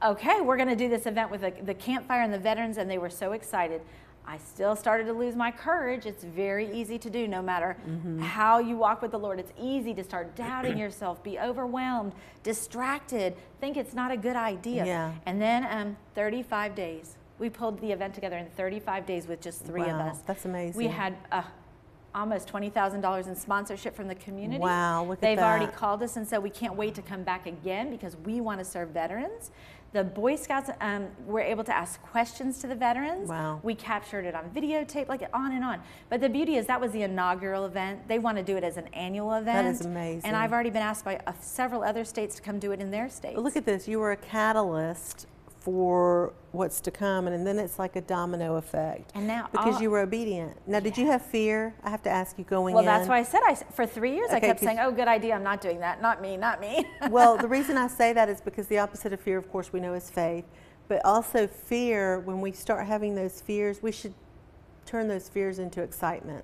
Okay, 0.03 0.41
we're 0.41 0.57
going 0.57 0.67
to 0.67 0.75
do 0.75 0.89
this 0.89 1.05
event 1.05 1.31
with 1.31 1.41
the, 1.41 1.53
the 1.63 1.73
campfire 1.73 2.23
and 2.23 2.33
the 2.33 2.39
veterans, 2.39 2.77
and 2.77 2.91
they 2.91 2.97
were 2.97 3.09
so 3.09 3.31
excited. 3.31 3.81
I 4.25 4.37
still 4.37 4.75
started 4.75 5.05
to 5.05 5.13
lose 5.13 5.35
my 5.35 5.51
courage. 5.51 6.05
It's 6.05 6.23
very 6.23 6.71
easy 6.71 6.97
to 6.97 7.09
do, 7.09 7.27
no 7.27 7.41
matter 7.41 7.75
mm-hmm. 7.87 8.19
how 8.19 8.59
you 8.59 8.77
walk 8.77 9.01
with 9.01 9.11
the 9.11 9.19
Lord. 9.19 9.39
It's 9.39 9.51
easy 9.59 9.93
to 9.95 10.03
start 10.03 10.35
doubting 10.35 10.77
yourself, 10.77 11.23
be 11.23 11.39
overwhelmed, 11.39 12.13
distracted, 12.41 13.35
think 13.59 13.77
it's 13.77 13.93
not 13.93 14.11
a 14.11 14.17
good 14.17 14.35
idea. 14.35 14.85
Yeah. 14.85 15.13
And 15.25 15.41
then 15.41 15.67
um, 15.69 15.97
35 16.15 16.75
days. 16.75 17.15
We 17.39 17.49
pulled 17.49 17.81
the 17.81 17.91
event 17.91 18.13
together 18.13 18.37
in 18.37 18.45
35 18.51 19.05
days 19.05 19.27
with 19.27 19.41
just 19.41 19.65
three 19.65 19.81
wow, 19.81 19.99
of 19.99 20.13
us. 20.13 20.19
That's 20.19 20.45
amazing. 20.45 20.77
We 20.77 20.87
had 20.87 21.17
uh, 21.31 21.41
almost 22.15 22.47
$20,000 22.47 23.27
in 23.27 23.35
sponsorship 23.35 23.95
from 23.95 24.07
the 24.07 24.15
community. 24.15 24.61
Wow, 24.61 25.05
look 25.05 25.19
They've 25.19 25.37
at 25.37 25.41
that. 25.41 25.59
already 25.59 25.71
called 25.71 26.03
us 26.03 26.15
and 26.15 26.27
said 26.27 26.43
we 26.43 26.49
can't 26.49 26.75
wait 26.75 26.95
to 26.95 27.01
come 27.01 27.23
back 27.23 27.47
again 27.47 27.89
because 27.89 28.15
we 28.17 28.39
want 28.39 28.59
to 28.59 28.65
serve 28.65 28.89
veterans. 28.89 29.51
The 29.93 30.03
Boy 30.03 30.35
Scouts 30.35 30.71
um, 30.81 31.07
were 31.25 31.39
able 31.39 31.63
to 31.65 31.75
ask 31.75 32.01
questions 32.01 32.57
to 32.59 32.67
the 32.67 32.73
veterans. 32.73 33.29
Wow. 33.29 33.59
We 33.61 33.75
captured 33.75 34.25
it 34.25 34.33
on 34.33 34.49
videotape, 34.49 35.07
like 35.07 35.21
on 35.33 35.51
and 35.51 35.63
on. 35.63 35.81
But 36.09 36.19
the 36.19 36.29
beauty 36.29 36.55
is 36.55 36.65
that 36.65 36.81
was 36.81 36.91
the 36.91 37.03
inaugural 37.03 37.65
event. 37.65 38.07
They 38.07 38.17
want 38.17 38.37
to 38.37 38.43
do 38.43 38.57
it 38.57 38.63
as 38.63 38.77
an 38.77 38.87
annual 38.87 39.31
event. 39.33 39.45
That 39.45 39.65
is 39.65 39.85
amazing. 39.85 40.25
And 40.25 40.35
I've 40.35 40.51
already 40.51 40.71
been 40.71 40.81
asked 40.81 41.05
by 41.05 41.19
uh, 41.27 41.33
several 41.39 41.83
other 41.83 42.03
states 42.05 42.35
to 42.37 42.41
come 42.41 42.57
do 42.57 42.71
it 42.71 42.79
in 42.79 42.89
their 42.89 43.07
states. 43.07 43.37
Look 43.37 43.55
at 43.55 43.65
this. 43.65 43.87
You 43.87 43.99
were 43.99 44.13
a 44.13 44.17
catalyst 44.17 45.27
for 45.63 46.33
what's 46.51 46.81
to 46.81 46.91
come, 46.91 47.25
and, 47.25 47.35
and 47.35 47.47
then 47.47 47.57
it's 47.57 47.79
like 47.79 47.95
a 47.95 48.01
domino 48.01 48.57
effect. 48.57 49.11
And 49.15 49.25
now, 49.25 49.47
because 49.49 49.79
you 49.79 49.89
were 49.89 50.01
obedient. 50.01 50.57
Now, 50.67 50.81
did 50.81 50.97
you 50.97 51.07
have 51.07 51.21
fear? 51.21 51.73
I 51.83 51.89
have 51.89 52.03
to 52.03 52.09
ask 52.09 52.37
you 52.37 52.43
going 52.43 52.75
well, 52.75 52.83
in. 52.83 52.85
That's 52.85 53.07
why 53.07 53.19
I 53.19 53.23
said 53.23 53.39
I 53.47 53.55
for 53.55 53.87
three 53.87 54.13
years 54.13 54.27
okay, 54.27 54.37
I 54.37 54.39
kept 54.41 54.59
saying, 54.59 54.79
"Oh, 54.79 54.91
good 54.91 55.07
idea. 55.07 55.35
I'm 55.35 55.43
not 55.43 55.61
doing 55.61 55.79
that. 55.79 56.01
Not 56.01 56.21
me. 56.21 56.35
Not 56.35 56.59
me." 56.59 56.85
well, 57.09 57.37
the 57.37 57.47
reason 57.47 57.77
I 57.77 57.87
say 57.87 58.11
that 58.11 58.27
is 58.27 58.41
because 58.41 58.67
the 58.67 58.79
opposite 58.79 59.13
of 59.13 59.21
fear, 59.21 59.37
of 59.37 59.49
course, 59.49 59.71
we 59.71 59.79
know 59.79 59.93
is 59.93 60.09
faith, 60.09 60.45
but 60.89 61.03
also 61.05 61.47
fear. 61.47 62.19
When 62.19 62.41
we 62.41 62.51
start 62.51 62.85
having 62.85 63.15
those 63.15 63.39
fears, 63.39 63.81
we 63.81 63.93
should 63.93 64.13
turn 64.85 65.07
those 65.07 65.29
fears 65.29 65.59
into 65.59 65.81
excitement. 65.81 66.43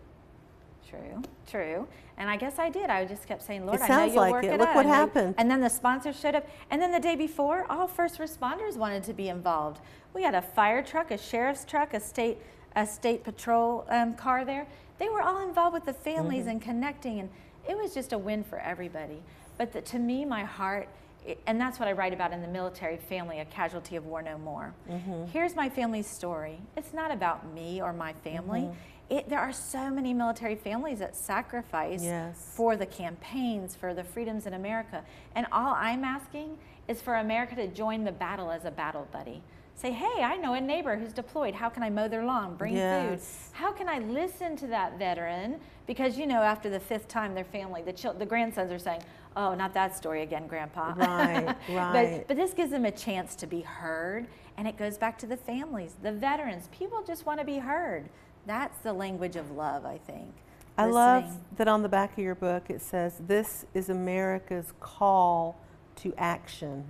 True, 0.89 1.21
true. 1.47 1.87
And 2.17 2.29
I 2.29 2.35
guess 2.35 2.57
I 2.57 2.69
did. 2.69 2.89
I 2.89 3.05
just 3.05 3.27
kept 3.27 3.43
saying, 3.43 3.65
Lord, 3.65 3.81
I 3.81 3.87
know 3.87 4.05
you'll 4.05 4.15
like 4.15 4.31
work 4.31 4.43
it. 4.43 4.53
it 4.53 4.59
Look 4.59 4.69
out. 4.69 4.75
what 4.75 4.85
and 4.85 4.93
happened. 4.93 5.35
They, 5.35 5.41
and 5.41 5.51
then 5.51 5.61
the 5.61 5.69
sponsors 5.69 6.19
showed 6.19 6.35
up. 6.35 6.47
And 6.71 6.81
then 6.81 6.91
the 6.91 6.99
day 6.99 7.15
before, 7.15 7.65
all 7.69 7.87
first 7.87 8.17
responders 8.17 8.75
wanted 8.75 9.03
to 9.03 9.13
be 9.13 9.29
involved. 9.29 9.81
We 10.13 10.23
had 10.23 10.35
a 10.35 10.41
fire 10.41 10.83
truck, 10.83 11.11
a 11.11 11.17
sheriff's 11.17 11.63
truck, 11.63 11.93
a 11.93 11.99
state, 11.99 12.39
a 12.75 12.85
state 12.85 13.23
patrol 13.23 13.85
um, 13.89 14.15
car 14.15 14.43
there. 14.45 14.67
They 14.97 15.09
were 15.09 15.21
all 15.21 15.47
involved 15.47 15.73
with 15.73 15.85
the 15.85 15.93
families 15.93 16.41
mm-hmm. 16.41 16.49
and 16.49 16.61
connecting. 16.61 17.19
And 17.19 17.29
it 17.67 17.77
was 17.77 17.93
just 17.93 18.11
a 18.11 18.17
win 18.17 18.43
for 18.43 18.59
everybody. 18.59 19.21
But 19.57 19.71
the, 19.71 19.81
to 19.81 19.99
me, 19.99 20.25
my 20.25 20.43
heart, 20.43 20.89
it, 21.25 21.39
and 21.45 21.61
that's 21.61 21.79
what 21.79 21.87
I 21.87 21.91
write 21.91 22.13
about 22.13 22.33
in 22.33 22.41
the 22.41 22.47
military 22.47 22.97
family, 22.97 23.39
a 23.39 23.45
casualty 23.45 23.95
of 23.95 24.05
war 24.05 24.21
no 24.21 24.37
more. 24.37 24.73
Mm-hmm. 24.89 25.25
Here's 25.25 25.55
my 25.55 25.69
family's 25.69 26.07
story. 26.07 26.59
It's 26.75 26.93
not 26.93 27.11
about 27.11 27.53
me 27.53 27.81
or 27.81 27.93
my 27.93 28.13
family. 28.13 28.61
Mm-hmm 28.61 28.73
it, 29.09 29.27
there 29.27 29.39
are 29.39 29.51
so 29.51 29.89
many 29.89 30.13
military 30.13 30.55
families 30.55 30.99
that 30.99 31.15
sacrifice 31.15 32.03
yes. 32.03 32.51
for 32.55 32.75
the 32.75 32.85
campaigns, 32.85 33.75
for 33.75 33.93
the 33.93 34.03
freedoms 34.03 34.45
in 34.45 34.53
America. 34.53 35.03
And 35.35 35.47
all 35.51 35.73
I'm 35.73 36.03
asking 36.03 36.57
is 36.87 37.01
for 37.01 37.15
America 37.15 37.55
to 37.55 37.67
join 37.67 38.03
the 38.03 38.11
battle 38.11 38.51
as 38.51 38.65
a 38.65 38.71
battle 38.71 39.07
buddy. 39.11 39.41
Say, 39.75 39.91
hey, 39.91 40.23
I 40.23 40.35
know 40.35 40.53
a 40.53 40.61
neighbor 40.61 40.97
who's 40.97 41.13
deployed. 41.13 41.55
How 41.55 41.69
can 41.69 41.83
I 41.83 41.89
mow 41.89 42.07
their 42.09 42.25
lawn, 42.25 42.55
bring 42.55 42.75
yes. 42.75 43.49
food? 43.51 43.57
How 43.57 43.71
can 43.71 43.87
I 43.87 43.99
listen 43.99 44.57
to 44.57 44.67
that 44.67 44.99
veteran? 44.99 45.59
Because 45.87 46.17
you 46.17 46.27
know, 46.27 46.41
after 46.41 46.69
the 46.69 46.79
fifth 46.79 47.07
time, 47.07 47.33
their 47.33 47.45
family, 47.45 47.81
the, 47.81 47.93
chil- 47.93 48.13
the 48.13 48.25
grandsons 48.25 48.71
are 48.71 48.77
saying, 48.77 49.01
"Oh, 49.37 49.55
not 49.55 49.73
that 49.75 49.95
story 49.95 50.21
again, 50.21 50.47
Grandpa." 50.47 50.93
Right, 50.97 51.45
right. 51.69 52.17
but, 52.17 52.27
but 52.27 52.37
this 52.37 52.53
gives 52.53 52.71
them 52.71 52.83
a 52.83 52.91
chance 52.91 53.35
to 53.35 53.47
be 53.47 53.61
heard, 53.61 54.27
and 54.57 54.67
it 54.67 54.77
goes 54.77 54.97
back 54.97 55.17
to 55.19 55.27
the 55.27 55.37
families, 55.37 55.95
the 56.03 56.11
veterans. 56.11 56.67
People 56.77 57.01
just 57.07 57.25
want 57.25 57.39
to 57.39 57.45
be 57.45 57.57
heard. 57.57 58.09
That's 58.49 58.79
the 58.79 58.93
language 58.93 59.35
of 59.35 59.51
love, 59.51 59.85
I 59.85 59.99
think. 59.99 60.33
I 60.75 60.85
love 60.85 61.37
that 61.57 61.67
on 61.67 61.83
the 61.83 61.87
back 61.87 62.13
of 62.13 62.23
your 62.23 62.33
book 62.33 62.71
it 62.71 62.81
says, 62.81 63.21
This 63.27 63.67
is 63.75 63.89
America's 63.89 64.73
call 64.79 65.61
to 65.97 66.15
action. 66.17 66.83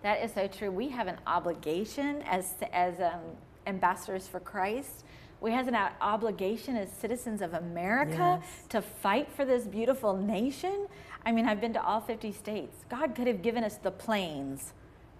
That 0.00 0.24
is 0.24 0.32
so 0.32 0.46
true. 0.46 0.70
We 0.70 0.88
have 0.88 1.06
an 1.06 1.18
obligation 1.26 2.22
as, 2.22 2.54
as 2.72 2.98
um, 2.98 3.20
ambassadors 3.66 4.26
for 4.26 4.40
Christ. 4.40 5.04
We 5.42 5.50
have 5.50 5.68
an 5.68 5.76
obligation 6.00 6.76
as 6.76 6.90
citizens 6.92 7.42
of 7.42 7.52
America 7.52 8.40
yes. 8.40 8.64
to 8.70 8.80
fight 8.80 9.30
for 9.30 9.44
this 9.44 9.64
beautiful 9.64 10.16
nation. 10.16 10.86
I 11.26 11.30
mean, 11.30 11.46
I've 11.46 11.60
been 11.60 11.74
to 11.74 11.84
all 11.84 12.00
50 12.00 12.32
states. 12.32 12.86
God 12.88 13.14
could 13.14 13.26
have 13.26 13.42
given 13.42 13.64
us 13.64 13.76
the 13.76 13.90
plains, 13.90 14.72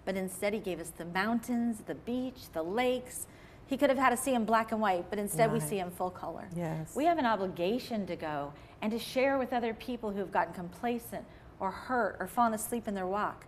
but 0.07 0.17
instead, 0.17 0.55
He 0.55 0.59
gave 0.59 0.81
us 0.81 0.89
the 0.97 1.05
mountains, 1.05 1.83
the 1.87 1.97
beach, 1.97 2.51
the 2.55 2.63
lakes, 2.63 3.27
he 3.67 3.77
could 3.77 3.91
have 3.91 3.99
had 3.99 4.13
us 4.13 4.23
see 4.23 4.35
in 4.35 4.45
black 4.45 4.73
and 4.73 4.81
white, 4.81 5.07
but 5.11 5.19
instead 5.19 5.51
right. 5.51 5.61
we 5.61 5.61
see 5.61 5.79
him 5.79 5.91
full 5.91 6.11
color. 6.11 6.49
Yes. 6.55 6.95
We 6.95 7.05
have 7.05 7.19
an 7.19 7.27
obligation 7.27 8.07
to 8.07 8.17
go 8.17 8.53
and 8.81 8.93
to 8.93 8.99
share 8.99 9.39
with 9.39 9.53
other 9.53 9.75
people 9.75 10.11
who 10.11 10.19
have 10.19 10.31
gotten 10.31 10.55
complacent 10.55 11.25
or 11.59 11.71
hurt 11.71 12.17
or 12.21 12.27
fallen 12.27 12.55
asleep 12.55 12.87
in 12.87 12.95
their 12.95 13.07
walk. 13.07 13.47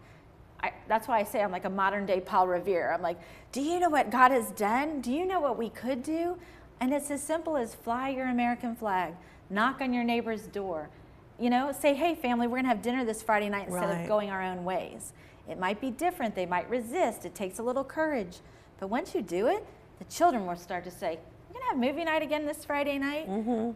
I, 0.60 0.72
that's 0.88 1.06
why 1.06 1.20
I 1.20 1.24
say 1.24 1.40
I'm 1.40 1.52
like 1.52 1.64
a 1.64 1.70
modern 1.70 2.04
day 2.04 2.20
Paul 2.20 2.48
Revere. 2.48 2.92
I'm 2.92 3.02
like, 3.02 3.18
do 3.52 3.60
you 3.60 3.78
know 3.78 3.90
what 3.90 4.10
God 4.10 4.32
has 4.32 4.50
done? 4.52 5.00
Do 5.00 5.12
you 5.12 5.24
know 5.24 5.40
what 5.40 5.56
we 5.56 5.68
could 5.68 6.02
do? 6.02 6.36
And 6.80 6.92
it's 6.92 7.10
as 7.10 7.22
simple 7.22 7.56
as 7.56 7.74
fly 7.74 8.08
your 8.08 8.28
American 8.28 8.74
flag, 8.74 9.14
knock 9.50 9.80
on 9.80 9.92
your 9.92 10.04
neighbor's 10.04 10.46
door, 10.46 10.90
you 11.38 11.50
know, 11.50 11.70
say, 11.72 11.94
hey, 11.94 12.16
family, 12.16 12.46
we're 12.48 12.56
going 12.56 12.64
to 12.64 12.70
have 12.70 12.82
dinner 12.82 13.04
this 13.04 13.22
Friday 13.22 13.48
night 13.48 13.68
instead 13.68 13.88
right. 13.88 14.02
of 14.02 14.08
going 14.08 14.30
our 14.30 14.42
own 14.42 14.64
ways. 14.64 15.12
It 15.48 15.58
might 15.58 15.80
be 15.80 15.90
different. 15.90 16.34
They 16.34 16.46
might 16.46 16.68
resist. 16.68 17.24
It 17.24 17.34
takes 17.34 17.58
a 17.58 17.62
little 17.62 17.84
courage. 17.84 18.38
But 18.80 18.88
once 18.88 19.14
you 19.14 19.22
do 19.22 19.46
it, 19.46 19.64
the 19.98 20.04
children 20.04 20.46
will 20.46 20.56
start 20.56 20.84
to 20.84 20.90
say, 20.90 21.18
We're 21.48 21.60
to 21.60 21.66
have 21.66 21.78
movie 21.78 22.04
night 22.04 22.22
again 22.22 22.46
this 22.46 22.64
Friday 22.64 22.98
night. 22.98 23.28
Mm-hmm. 23.28 23.72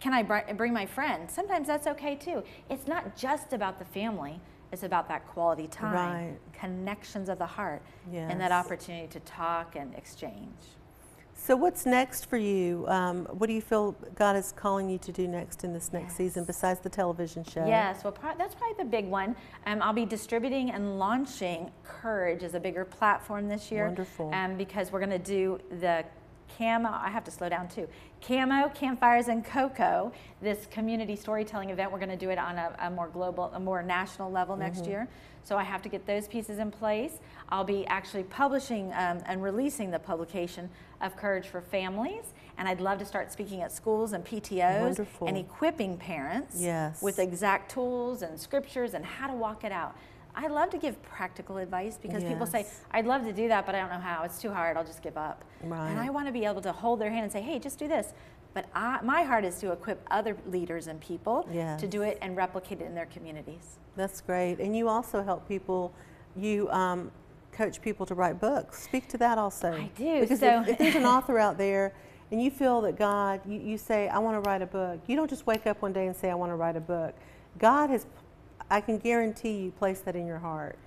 Can 0.00 0.12
I 0.12 0.22
bring 0.52 0.72
my 0.72 0.86
friend? 0.86 1.30
Sometimes 1.30 1.66
that's 1.66 1.86
okay 1.86 2.14
too. 2.14 2.42
It's 2.68 2.86
not 2.86 3.16
just 3.16 3.52
about 3.52 3.78
the 3.78 3.84
family, 3.86 4.40
it's 4.72 4.82
about 4.82 5.08
that 5.08 5.26
quality 5.28 5.66
time, 5.66 5.94
right. 5.94 6.36
connections 6.52 7.28
of 7.28 7.38
the 7.38 7.46
heart, 7.46 7.82
yes. 8.12 8.30
and 8.30 8.40
that 8.40 8.52
opportunity 8.52 9.06
to 9.08 9.20
talk 9.20 9.76
and 9.76 9.94
exchange. 9.94 10.58
So, 11.46 11.56
what's 11.56 11.84
next 11.84 12.24
for 12.30 12.38
you? 12.38 12.86
Um, 12.88 13.26
what 13.26 13.48
do 13.48 13.52
you 13.52 13.60
feel 13.60 13.92
God 14.14 14.34
is 14.34 14.50
calling 14.52 14.88
you 14.88 14.96
to 14.96 15.12
do 15.12 15.28
next 15.28 15.62
in 15.62 15.74
this 15.74 15.92
next 15.92 16.12
yes. 16.12 16.16
season 16.16 16.44
besides 16.44 16.80
the 16.80 16.88
television 16.88 17.44
show? 17.44 17.66
Yes, 17.66 18.02
well, 18.02 18.14
pro- 18.14 18.34
that's 18.38 18.54
probably 18.54 18.82
the 18.82 18.88
big 18.88 19.06
one. 19.06 19.36
Um, 19.66 19.82
I'll 19.82 19.92
be 19.92 20.06
distributing 20.06 20.70
and 20.70 20.98
launching 20.98 21.70
Courage 21.82 22.44
as 22.44 22.54
a 22.54 22.60
bigger 22.60 22.86
platform 22.86 23.46
this 23.46 23.70
year. 23.70 23.84
Wonderful. 23.84 24.32
Um, 24.32 24.56
because 24.56 24.90
we're 24.90 25.00
going 25.00 25.10
to 25.10 25.18
do 25.18 25.60
the 25.80 26.06
Camo, 26.56 26.88
I 26.90 27.10
have 27.10 27.24
to 27.24 27.30
slow 27.30 27.50
down 27.50 27.68
too. 27.68 27.88
Camo, 28.22 28.70
Campfires, 28.70 29.28
and 29.28 29.44
Cocoa, 29.44 30.12
this 30.40 30.66
community 30.70 31.14
storytelling 31.14 31.68
event, 31.68 31.92
we're 31.92 31.98
going 31.98 32.08
to 32.08 32.16
do 32.16 32.30
it 32.30 32.38
on 32.38 32.56
a, 32.56 32.74
a, 32.78 32.90
more 32.90 33.08
global, 33.08 33.50
a 33.52 33.60
more 33.60 33.82
national 33.82 34.30
level 34.30 34.56
next 34.56 34.80
mm-hmm. 34.80 34.90
year. 34.92 35.08
So 35.44 35.58
I 35.58 35.62
have 35.62 35.82
to 35.82 35.88
get 35.88 36.06
those 36.06 36.26
pieces 36.26 36.58
in 36.58 36.70
place. 36.70 37.12
I'll 37.50 37.64
be 37.64 37.86
actually 37.86 38.24
publishing 38.24 38.86
um, 38.94 39.20
and 39.26 39.42
releasing 39.42 39.90
the 39.90 39.98
publication 39.98 40.70
of 41.00 41.16
Courage 41.16 41.46
for 41.46 41.60
Families. 41.60 42.24
And 42.56 42.66
I'd 42.66 42.80
love 42.80 42.98
to 43.00 43.04
start 43.04 43.30
speaking 43.30 43.60
at 43.60 43.70
schools 43.70 44.12
and 44.12 44.24
PTOs 44.24 44.80
Wonderful. 44.80 45.28
and 45.28 45.36
equipping 45.36 45.98
parents 45.98 46.56
yes. 46.58 47.02
with 47.02 47.18
exact 47.18 47.70
tools 47.70 48.22
and 48.22 48.40
scriptures 48.40 48.94
and 48.94 49.04
how 49.04 49.26
to 49.26 49.34
walk 49.34 49.64
it 49.64 49.72
out. 49.72 49.96
I 50.36 50.48
love 50.48 50.70
to 50.70 50.78
give 50.78 51.00
practical 51.02 51.58
advice 51.58 51.96
because 52.00 52.22
yes. 52.22 52.32
people 52.32 52.46
say, 52.46 52.66
I'd 52.90 53.06
love 53.06 53.24
to 53.24 53.32
do 53.32 53.48
that, 53.48 53.66
but 53.66 53.74
I 53.74 53.80
don't 53.80 53.90
know 53.90 54.00
how. 54.00 54.24
It's 54.24 54.40
too 54.40 54.50
hard. 54.50 54.76
I'll 54.76 54.84
just 54.84 55.02
give 55.02 55.16
up. 55.16 55.44
Right. 55.62 55.90
And 55.90 56.00
I 56.00 56.10
want 56.10 56.26
to 56.26 56.32
be 56.32 56.44
able 56.44 56.60
to 56.62 56.72
hold 56.72 57.00
their 57.00 57.10
hand 57.10 57.22
and 57.22 57.32
say, 57.32 57.40
hey, 57.40 57.58
just 57.58 57.78
do 57.78 57.86
this. 57.86 58.12
But 58.54 58.66
I, 58.72 59.00
my 59.02 59.24
heart 59.24 59.44
is 59.44 59.58
to 59.58 59.72
equip 59.72 60.00
other 60.10 60.36
leaders 60.46 60.86
and 60.86 61.00
people 61.00 61.46
yes. 61.52 61.80
to 61.80 61.88
do 61.88 62.02
it 62.02 62.18
and 62.22 62.36
replicate 62.36 62.80
it 62.80 62.84
in 62.84 62.94
their 62.94 63.06
communities. 63.06 63.78
That's 63.96 64.20
great. 64.20 64.60
And 64.60 64.76
you 64.76 64.88
also 64.88 65.22
help 65.22 65.46
people, 65.48 65.92
you 66.36 66.70
um, 66.70 67.10
coach 67.52 67.82
people 67.82 68.06
to 68.06 68.14
write 68.14 68.40
books. 68.40 68.82
Speak 68.84 69.08
to 69.08 69.18
that 69.18 69.38
also. 69.38 69.72
I 69.72 69.90
do. 69.96 70.20
Because 70.20 70.40
so 70.40 70.62
if, 70.62 70.68
if 70.68 70.78
there's 70.78 70.94
an 70.94 71.04
author 71.04 71.38
out 71.38 71.58
there 71.58 71.92
and 72.30 72.40
you 72.40 72.50
feel 72.50 72.80
that 72.82 72.96
God, 72.96 73.40
you, 73.46 73.60
you 73.60 73.76
say, 73.76 74.08
I 74.08 74.18
want 74.18 74.42
to 74.42 74.48
write 74.48 74.62
a 74.62 74.66
book, 74.66 75.00
you 75.08 75.16
don't 75.16 75.28
just 75.28 75.46
wake 75.46 75.66
up 75.66 75.82
one 75.82 75.92
day 75.92 76.06
and 76.06 76.16
say, 76.16 76.30
I 76.30 76.34
want 76.34 76.50
to 76.50 76.56
write 76.56 76.76
a 76.76 76.80
book. 76.80 77.14
God 77.58 77.90
has, 77.90 78.06
I 78.70 78.80
can 78.80 78.98
guarantee 78.98 79.64
you, 79.64 79.70
placed 79.72 80.04
that 80.04 80.14
in 80.14 80.26
your 80.26 80.38
heart. 80.38 80.78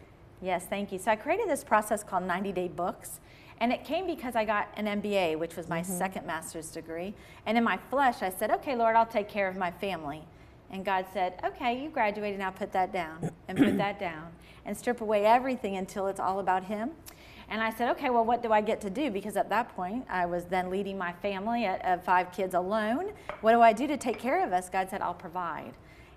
Yes, 0.41 0.65
thank 0.69 0.91
you. 0.91 0.99
So 0.99 1.11
I 1.11 1.15
created 1.15 1.49
this 1.49 1.63
process 1.63 2.03
called 2.03 2.23
90 2.23 2.51
Day 2.51 2.67
Books. 2.67 3.19
And 3.59 3.73
it 3.73 3.83
came 3.83 4.05
because 4.05 4.35
I 4.35 4.45
got 4.45 4.69
an 4.75 4.85
MBA, 5.01 5.37
which 5.39 5.55
was 5.55 5.67
my 5.67 5.81
mm-hmm. 5.81 5.97
second 5.97 6.27
master's 6.27 6.69
degree. 6.69 7.13
And 7.45 7.57
in 7.57 7.63
my 7.63 7.77
flesh, 7.89 8.21
I 8.21 8.29
said, 8.29 8.51
okay, 8.51 8.75
Lord, 8.75 8.95
I'll 8.95 9.05
take 9.05 9.27
care 9.27 9.47
of 9.47 9.57
my 9.57 9.71
family. 9.71 10.23
And 10.69 10.83
God 10.85 11.05
said, 11.13 11.39
okay, 11.43 11.81
you 11.81 11.89
graduated, 11.89 12.39
now 12.39 12.51
put 12.51 12.71
that 12.73 12.91
down 12.91 13.31
and 13.47 13.57
put 13.57 13.77
that 13.77 13.99
down 13.99 14.31
and 14.65 14.77
strip 14.77 15.01
away 15.01 15.25
everything 15.25 15.77
until 15.77 16.07
it's 16.07 16.19
all 16.19 16.39
about 16.39 16.65
Him. 16.65 16.91
And 17.49 17.61
I 17.63 17.71
said, 17.71 17.89
okay, 17.91 18.09
well, 18.09 18.25
what 18.25 18.43
do 18.43 18.51
I 18.51 18.59
get 18.59 18.81
to 18.81 18.89
do? 18.89 19.09
Because 19.09 19.37
at 19.37 19.49
that 19.49 19.73
point, 19.73 20.05
I 20.09 20.25
was 20.25 20.43
then 20.45 20.69
leading 20.69 20.97
my 20.97 21.13
family 21.13 21.65
at, 21.65 21.83
of 21.85 22.03
five 22.03 22.33
kids 22.33 22.53
alone. 22.53 23.13
What 23.39 23.53
do 23.53 23.61
I 23.61 23.71
do 23.71 23.87
to 23.87 23.95
take 23.95 24.19
care 24.19 24.45
of 24.45 24.51
us? 24.51 24.69
God 24.69 24.89
said, 24.89 25.01
I'll 25.01 25.13
provide. 25.13 25.73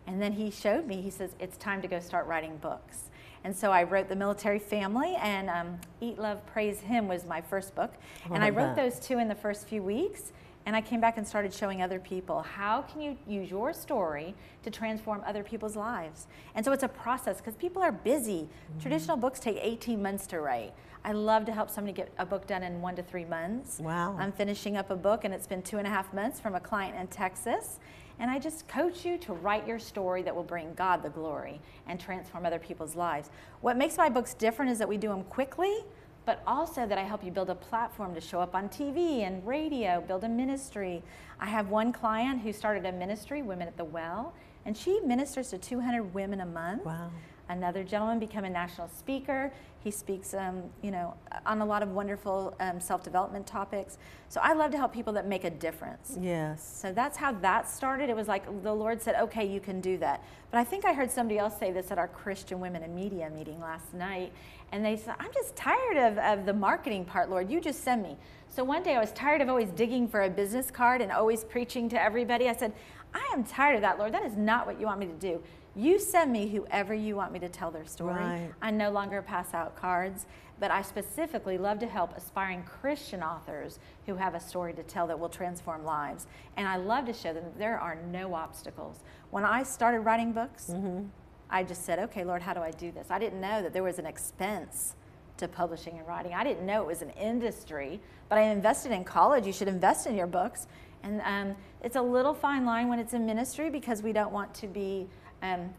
And 0.08 0.20
then 0.20 0.32
He 0.32 0.50
showed 0.50 0.86
me, 0.86 1.00
He 1.00 1.10
says, 1.10 1.36
it's 1.38 1.56
time 1.56 1.80
to 1.82 1.88
go 1.88 2.00
start 2.00 2.26
writing 2.26 2.56
books. 2.56 3.09
And 3.44 3.56
so 3.56 3.70
I 3.70 3.84
wrote 3.84 4.08
The 4.08 4.16
Military 4.16 4.58
Family 4.58 5.16
and 5.20 5.48
um, 5.48 5.78
Eat, 6.00 6.18
Love, 6.18 6.44
Praise 6.46 6.80
Him 6.80 7.08
was 7.08 7.24
my 7.24 7.40
first 7.40 7.74
book. 7.74 7.94
and 8.30 8.44
I 8.44 8.50
wrote 8.50 8.76
that. 8.76 8.76
those 8.76 9.00
two 9.00 9.18
in 9.18 9.28
the 9.28 9.34
first 9.34 9.66
few 9.66 9.82
weeks. 9.82 10.32
And 10.66 10.76
I 10.76 10.82
came 10.82 11.00
back 11.00 11.16
and 11.16 11.26
started 11.26 11.54
showing 11.54 11.80
other 11.80 11.98
people 11.98 12.42
how 12.42 12.82
can 12.82 13.00
you 13.00 13.16
use 13.26 13.50
your 13.50 13.72
story 13.72 14.34
to 14.62 14.70
transform 14.70 15.22
other 15.26 15.42
people's 15.42 15.74
lives. 15.74 16.26
And 16.54 16.64
so 16.64 16.72
it's 16.72 16.82
a 16.82 16.88
process 16.88 17.38
because 17.38 17.54
people 17.56 17.82
are 17.82 17.92
busy. 17.92 18.42
Mm-hmm. 18.42 18.80
Traditional 18.80 19.16
books 19.16 19.40
take 19.40 19.56
18 19.60 20.02
months 20.02 20.26
to 20.28 20.40
write. 20.40 20.74
I 21.02 21.12
love 21.12 21.46
to 21.46 21.52
help 21.52 21.70
somebody 21.70 21.94
get 21.94 22.12
a 22.18 22.26
book 22.26 22.46
done 22.46 22.62
in 22.62 22.82
one 22.82 22.94
to 22.96 23.02
three 23.02 23.24
months. 23.24 23.80
Wow. 23.80 24.16
I'm 24.18 24.32
finishing 24.32 24.76
up 24.76 24.90
a 24.90 24.96
book 24.96 25.24
and 25.24 25.32
it's 25.32 25.46
been 25.46 25.62
two 25.62 25.78
and 25.78 25.86
a 25.86 25.90
half 25.90 26.12
months 26.12 26.38
from 26.40 26.54
a 26.54 26.60
client 26.60 26.94
in 26.96 27.06
Texas. 27.06 27.80
And 28.20 28.30
I 28.30 28.38
just 28.38 28.68
coach 28.68 29.04
you 29.04 29.16
to 29.18 29.32
write 29.32 29.66
your 29.66 29.78
story 29.78 30.22
that 30.22 30.36
will 30.36 30.44
bring 30.44 30.74
God 30.74 31.02
the 31.02 31.08
glory 31.08 31.58
and 31.88 31.98
transform 31.98 32.44
other 32.44 32.58
people's 32.58 32.94
lives. 32.94 33.30
What 33.62 33.78
makes 33.78 33.96
my 33.96 34.10
books 34.10 34.34
different 34.34 34.70
is 34.70 34.78
that 34.78 34.88
we 34.88 34.98
do 34.98 35.08
them 35.08 35.24
quickly, 35.24 35.78
but 36.26 36.42
also 36.46 36.86
that 36.86 36.98
I 36.98 37.02
help 37.02 37.24
you 37.24 37.30
build 37.30 37.48
a 37.48 37.54
platform 37.54 38.14
to 38.14 38.20
show 38.20 38.40
up 38.40 38.54
on 38.54 38.68
TV 38.68 39.26
and 39.26 39.44
radio, 39.46 40.04
build 40.06 40.22
a 40.24 40.28
ministry. 40.28 41.02
I 41.40 41.46
have 41.46 41.70
one 41.70 41.92
client 41.94 42.42
who 42.42 42.52
started 42.52 42.84
a 42.84 42.92
ministry, 42.92 43.40
Women 43.40 43.66
at 43.66 43.78
the 43.78 43.84
Well, 43.84 44.34
and 44.66 44.76
she 44.76 45.00
ministers 45.00 45.48
to 45.50 45.58
200 45.58 46.12
women 46.12 46.42
a 46.42 46.46
month. 46.46 46.84
Wow. 46.84 47.10
Another 47.50 47.82
gentleman 47.82 48.20
become 48.20 48.44
a 48.44 48.50
national 48.50 48.88
speaker. 48.88 49.52
He 49.82 49.90
speaks, 49.90 50.34
um, 50.34 50.62
you 50.82 50.92
know, 50.92 51.14
on 51.44 51.60
a 51.60 51.64
lot 51.64 51.82
of 51.82 51.90
wonderful 51.90 52.54
um, 52.60 52.78
self-development 52.78 53.44
topics. 53.44 53.98
So 54.28 54.40
I 54.40 54.52
love 54.52 54.70
to 54.70 54.76
help 54.76 54.92
people 54.92 55.12
that 55.14 55.26
make 55.26 55.42
a 55.42 55.50
difference. 55.50 56.16
Yes. 56.20 56.62
So 56.80 56.92
that's 56.92 57.16
how 57.16 57.32
that 57.32 57.68
started. 57.68 58.08
It 58.08 58.14
was 58.14 58.28
like 58.28 58.44
the 58.62 58.72
Lord 58.72 59.02
said, 59.02 59.16
"Okay, 59.16 59.44
you 59.44 59.58
can 59.58 59.80
do 59.80 59.98
that." 59.98 60.22
But 60.52 60.58
I 60.58 60.64
think 60.64 60.84
I 60.84 60.92
heard 60.92 61.10
somebody 61.10 61.38
else 61.40 61.58
say 61.58 61.72
this 61.72 61.90
at 61.90 61.98
our 61.98 62.06
Christian 62.06 62.60
Women 62.60 62.84
in 62.84 62.94
Media 62.94 63.28
meeting 63.30 63.60
last 63.60 63.94
night, 63.94 64.32
and 64.70 64.84
they 64.84 64.96
said, 64.96 65.16
"I'm 65.18 65.32
just 65.32 65.56
tired 65.56 65.96
of, 65.96 66.18
of 66.18 66.46
the 66.46 66.54
marketing 66.54 67.04
part, 67.04 67.30
Lord. 67.30 67.50
You 67.50 67.60
just 67.60 67.82
send 67.82 68.00
me." 68.04 68.16
So 68.48 68.62
one 68.62 68.84
day 68.84 68.94
I 68.94 69.00
was 69.00 69.10
tired 69.10 69.40
of 69.40 69.48
always 69.48 69.70
digging 69.70 70.06
for 70.06 70.22
a 70.22 70.30
business 70.30 70.70
card 70.70 71.00
and 71.00 71.10
always 71.10 71.42
preaching 71.42 71.88
to 71.88 72.00
everybody. 72.00 72.48
I 72.48 72.54
said, 72.54 72.72
"I 73.12 73.28
am 73.32 73.42
tired 73.42 73.74
of 73.74 73.80
that, 73.80 73.98
Lord. 73.98 74.12
That 74.12 74.24
is 74.24 74.36
not 74.36 74.68
what 74.68 74.78
you 74.78 74.86
want 74.86 75.00
me 75.00 75.06
to 75.06 75.12
do." 75.14 75.42
You 75.76 75.98
send 75.98 76.32
me 76.32 76.48
whoever 76.48 76.92
you 76.92 77.16
want 77.16 77.32
me 77.32 77.38
to 77.40 77.48
tell 77.48 77.70
their 77.70 77.86
story. 77.86 78.14
Right. 78.14 78.50
I 78.60 78.70
no 78.70 78.90
longer 78.90 79.22
pass 79.22 79.54
out 79.54 79.76
cards, 79.76 80.26
but 80.58 80.70
I 80.70 80.82
specifically 80.82 81.58
love 81.58 81.78
to 81.78 81.86
help 81.86 82.16
aspiring 82.16 82.64
Christian 82.64 83.22
authors 83.22 83.78
who 84.06 84.16
have 84.16 84.34
a 84.34 84.40
story 84.40 84.72
to 84.74 84.82
tell 84.82 85.06
that 85.06 85.18
will 85.18 85.28
transform 85.28 85.84
lives. 85.84 86.26
And 86.56 86.66
I 86.66 86.76
love 86.76 87.06
to 87.06 87.12
show 87.12 87.32
them 87.32 87.44
that 87.44 87.58
there 87.58 87.78
are 87.78 87.96
no 88.10 88.34
obstacles. 88.34 89.00
When 89.30 89.44
I 89.44 89.62
started 89.62 90.00
writing 90.00 90.32
books, 90.32 90.70
mm-hmm. 90.70 91.06
I 91.48 91.62
just 91.64 91.84
said, 91.84 91.98
okay, 91.98 92.24
Lord, 92.24 92.42
how 92.42 92.52
do 92.52 92.60
I 92.60 92.70
do 92.72 92.90
this? 92.90 93.06
I 93.10 93.18
didn't 93.18 93.40
know 93.40 93.62
that 93.62 93.72
there 93.72 93.82
was 93.82 93.98
an 93.98 94.06
expense 94.06 94.94
to 95.38 95.48
publishing 95.48 95.98
and 95.98 96.06
writing. 96.06 96.34
I 96.34 96.44
didn't 96.44 96.66
know 96.66 96.82
it 96.82 96.86
was 96.86 97.02
an 97.02 97.10
industry, 97.10 98.00
but 98.28 98.38
I 98.38 98.42
invested 98.42 98.92
in 98.92 99.04
college. 99.04 99.46
You 99.46 99.52
should 99.52 99.68
invest 99.68 100.06
in 100.06 100.14
your 100.14 100.26
books. 100.26 100.66
And 101.02 101.22
um, 101.24 101.56
it's 101.82 101.96
a 101.96 102.02
little 102.02 102.34
fine 102.34 102.66
line 102.66 102.88
when 102.88 102.98
it's 102.98 103.14
in 103.14 103.24
ministry 103.24 103.70
because 103.70 104.02
we 104.02 104.12
don't 104.12 104.32
want 104.32 104.52
to 104.54 104.66
be 104.66 105.08
um, 105.42 105.72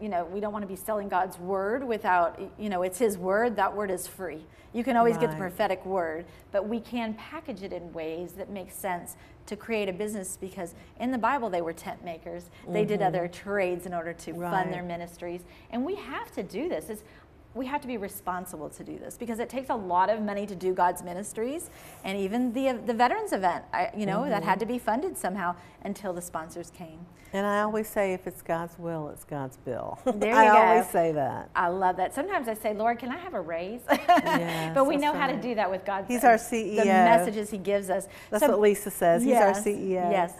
you 0.00 0.08
know, 0.08 0.24
we 0.24 0.40
don't 0.40 0.52
want 0.52 0.62
to 0.62 0.68
be 0.68 0.76
selling 0.76 1.08
God's 1.08 1.38
word 1.38 1.86
without, 1.86 2.40
you 2.58 2.68
know, 2.68 2.82
it's 2.82 2.98
His 2.98 3.18
word. 3.18 3.56
That 3.56 3.76
word 3.76 3.90
is 3.90 4.06
free. 4.06 4.44
You 4.72 4.84
can 4.84 4.96
always 4.96 5.16
right. 5.16 5.22
get 5.22 5.30
the 5.32 5.36
prophetic 5.36 5.84
word, 5.84 6.24
but 6.52 6.66
we 6.68 6.80
can 6.80 7.14
package 7.14 7.62
it 7.62 7.72
in 7.72 7.92
ways 7.92 8.32
that 8.32 8.50
make 8.50 8.70
sense 8.70 9.16
to 9.46 9.56
create 9.56 9.88
a 9.88 9.92
business 9.92 10.38
because 10.40 10.74
in 11.00 11.10
the 11.10 11.18
Bible 11.18 11.50
they 11.50 11.60
were 11.60 11.72
tent 11.72 12.04
makers. 12.04 12.50
They 12.68 12.82
mm-hmm. 12.82 12.88
did 12.88 13.02
other 13.02 13.26
trades 13.26 13.84
in 13.84 13.92
order 13.92 14.12
to 14.12 14.32
right. 14.32 14.50
fund 14.50 14.72
their 14.72 14.84
ministries. 14.84 15.42
And 15.70 15.84
we 15.84 15.96
have 15.96 16.30
to 16.32 16.42
do 16.42 16.68
this. 16.68 16.88
It's, 16.88 17.02
we 17.54 17.66
have 17.66 17.80
to 17.80 17.88
be 17.88 17.96
responsible 17.96 18.68
to 18.70 18.84
do 18.84 18.98
this 18.98 19.16
because 19.16 19.40
it 19.40 19.48
takes 19.48 19.70
a 19.70 19.74
lot 19.74 20.08
of 20.08 20.22
money 20.22 20.46
to 20.46 20.54
do 20.54 20.72
God's 20.72 21.02
ministries, 21.02 21.70
and 22.04 22.18
even 22.18 22.52
the 22.52 22.80
the 22.86 22.94
veterans 22.94 23.32
event, 23.32 23.64
I, 23.72 23.90
you 23.96 24.06
know, 24.06 24.20
mm-hmm. 24.20 24.30
that 24.30 24.42
had 24.44 24.58
mm-hmm. 24.58 24.60
to 24.60 24.66
be 24.74 24.78
funded 24.78 25.16
somehow 25.16 25.56
until 25.82 26.12
the 26.12 26.22
sponsors 26.22 26.70
came. 26.70 27.06
And 27.32 27.46
I 27.46 27.60
always 27.60 27.86
say, 27.86 28.12
if 28.12 28.26
it's 28.26 28.42
God's 28.42 28.76
will, 28.78 29.08
it's 29.10 29.24
God's 29.24 29.56
bill. 29.58 30.00
There 30.04 30.30
you 30.32 30.36
I 30.36 30.46
go. 30.46 30.56
always 30.56 30.88
say 30.88 31.12
that. 31.12 31.48
I 31.54 31.68
love 31.68 31.96
that. 31.98 32.12
Sometimes 32.12 32.48
I 32.48 32.54
say, 32.54 32.74
Lord, 32.74 32.98
can 32.98 33.10
I 33.10 33.18
have 33.18 33.34
a 33.34 33.40
raise? 33.40 33.82
yes, 33.90 34.74
but 34.74 34.84
we 34.86 34.96
know 34.96 35.12
right. 35.12 35.20
how 35.20 35.26
to 35.28 35.40
do 35.40 35.54
that 35.54 35.70
with 35.70 35.84
God. 35.84 36.06
He's 36.08 36.24
our 36.24 36.34
CEO. 36.34 36.78
The 36.78 36.84
messages 36.86 37.50
He 37.50 37.58
gives 37.58 37.88
us. 37.88 38.08
That's 38.30 38.44
so, 38.44 38.50
what 38.50 38.60
Lisa 38.60 38.90
says. 38.90 39.22
He's 39.22 39.36
our 39.36 39.52
CEO. 39.52 40.10
Yes. 40.10 40.34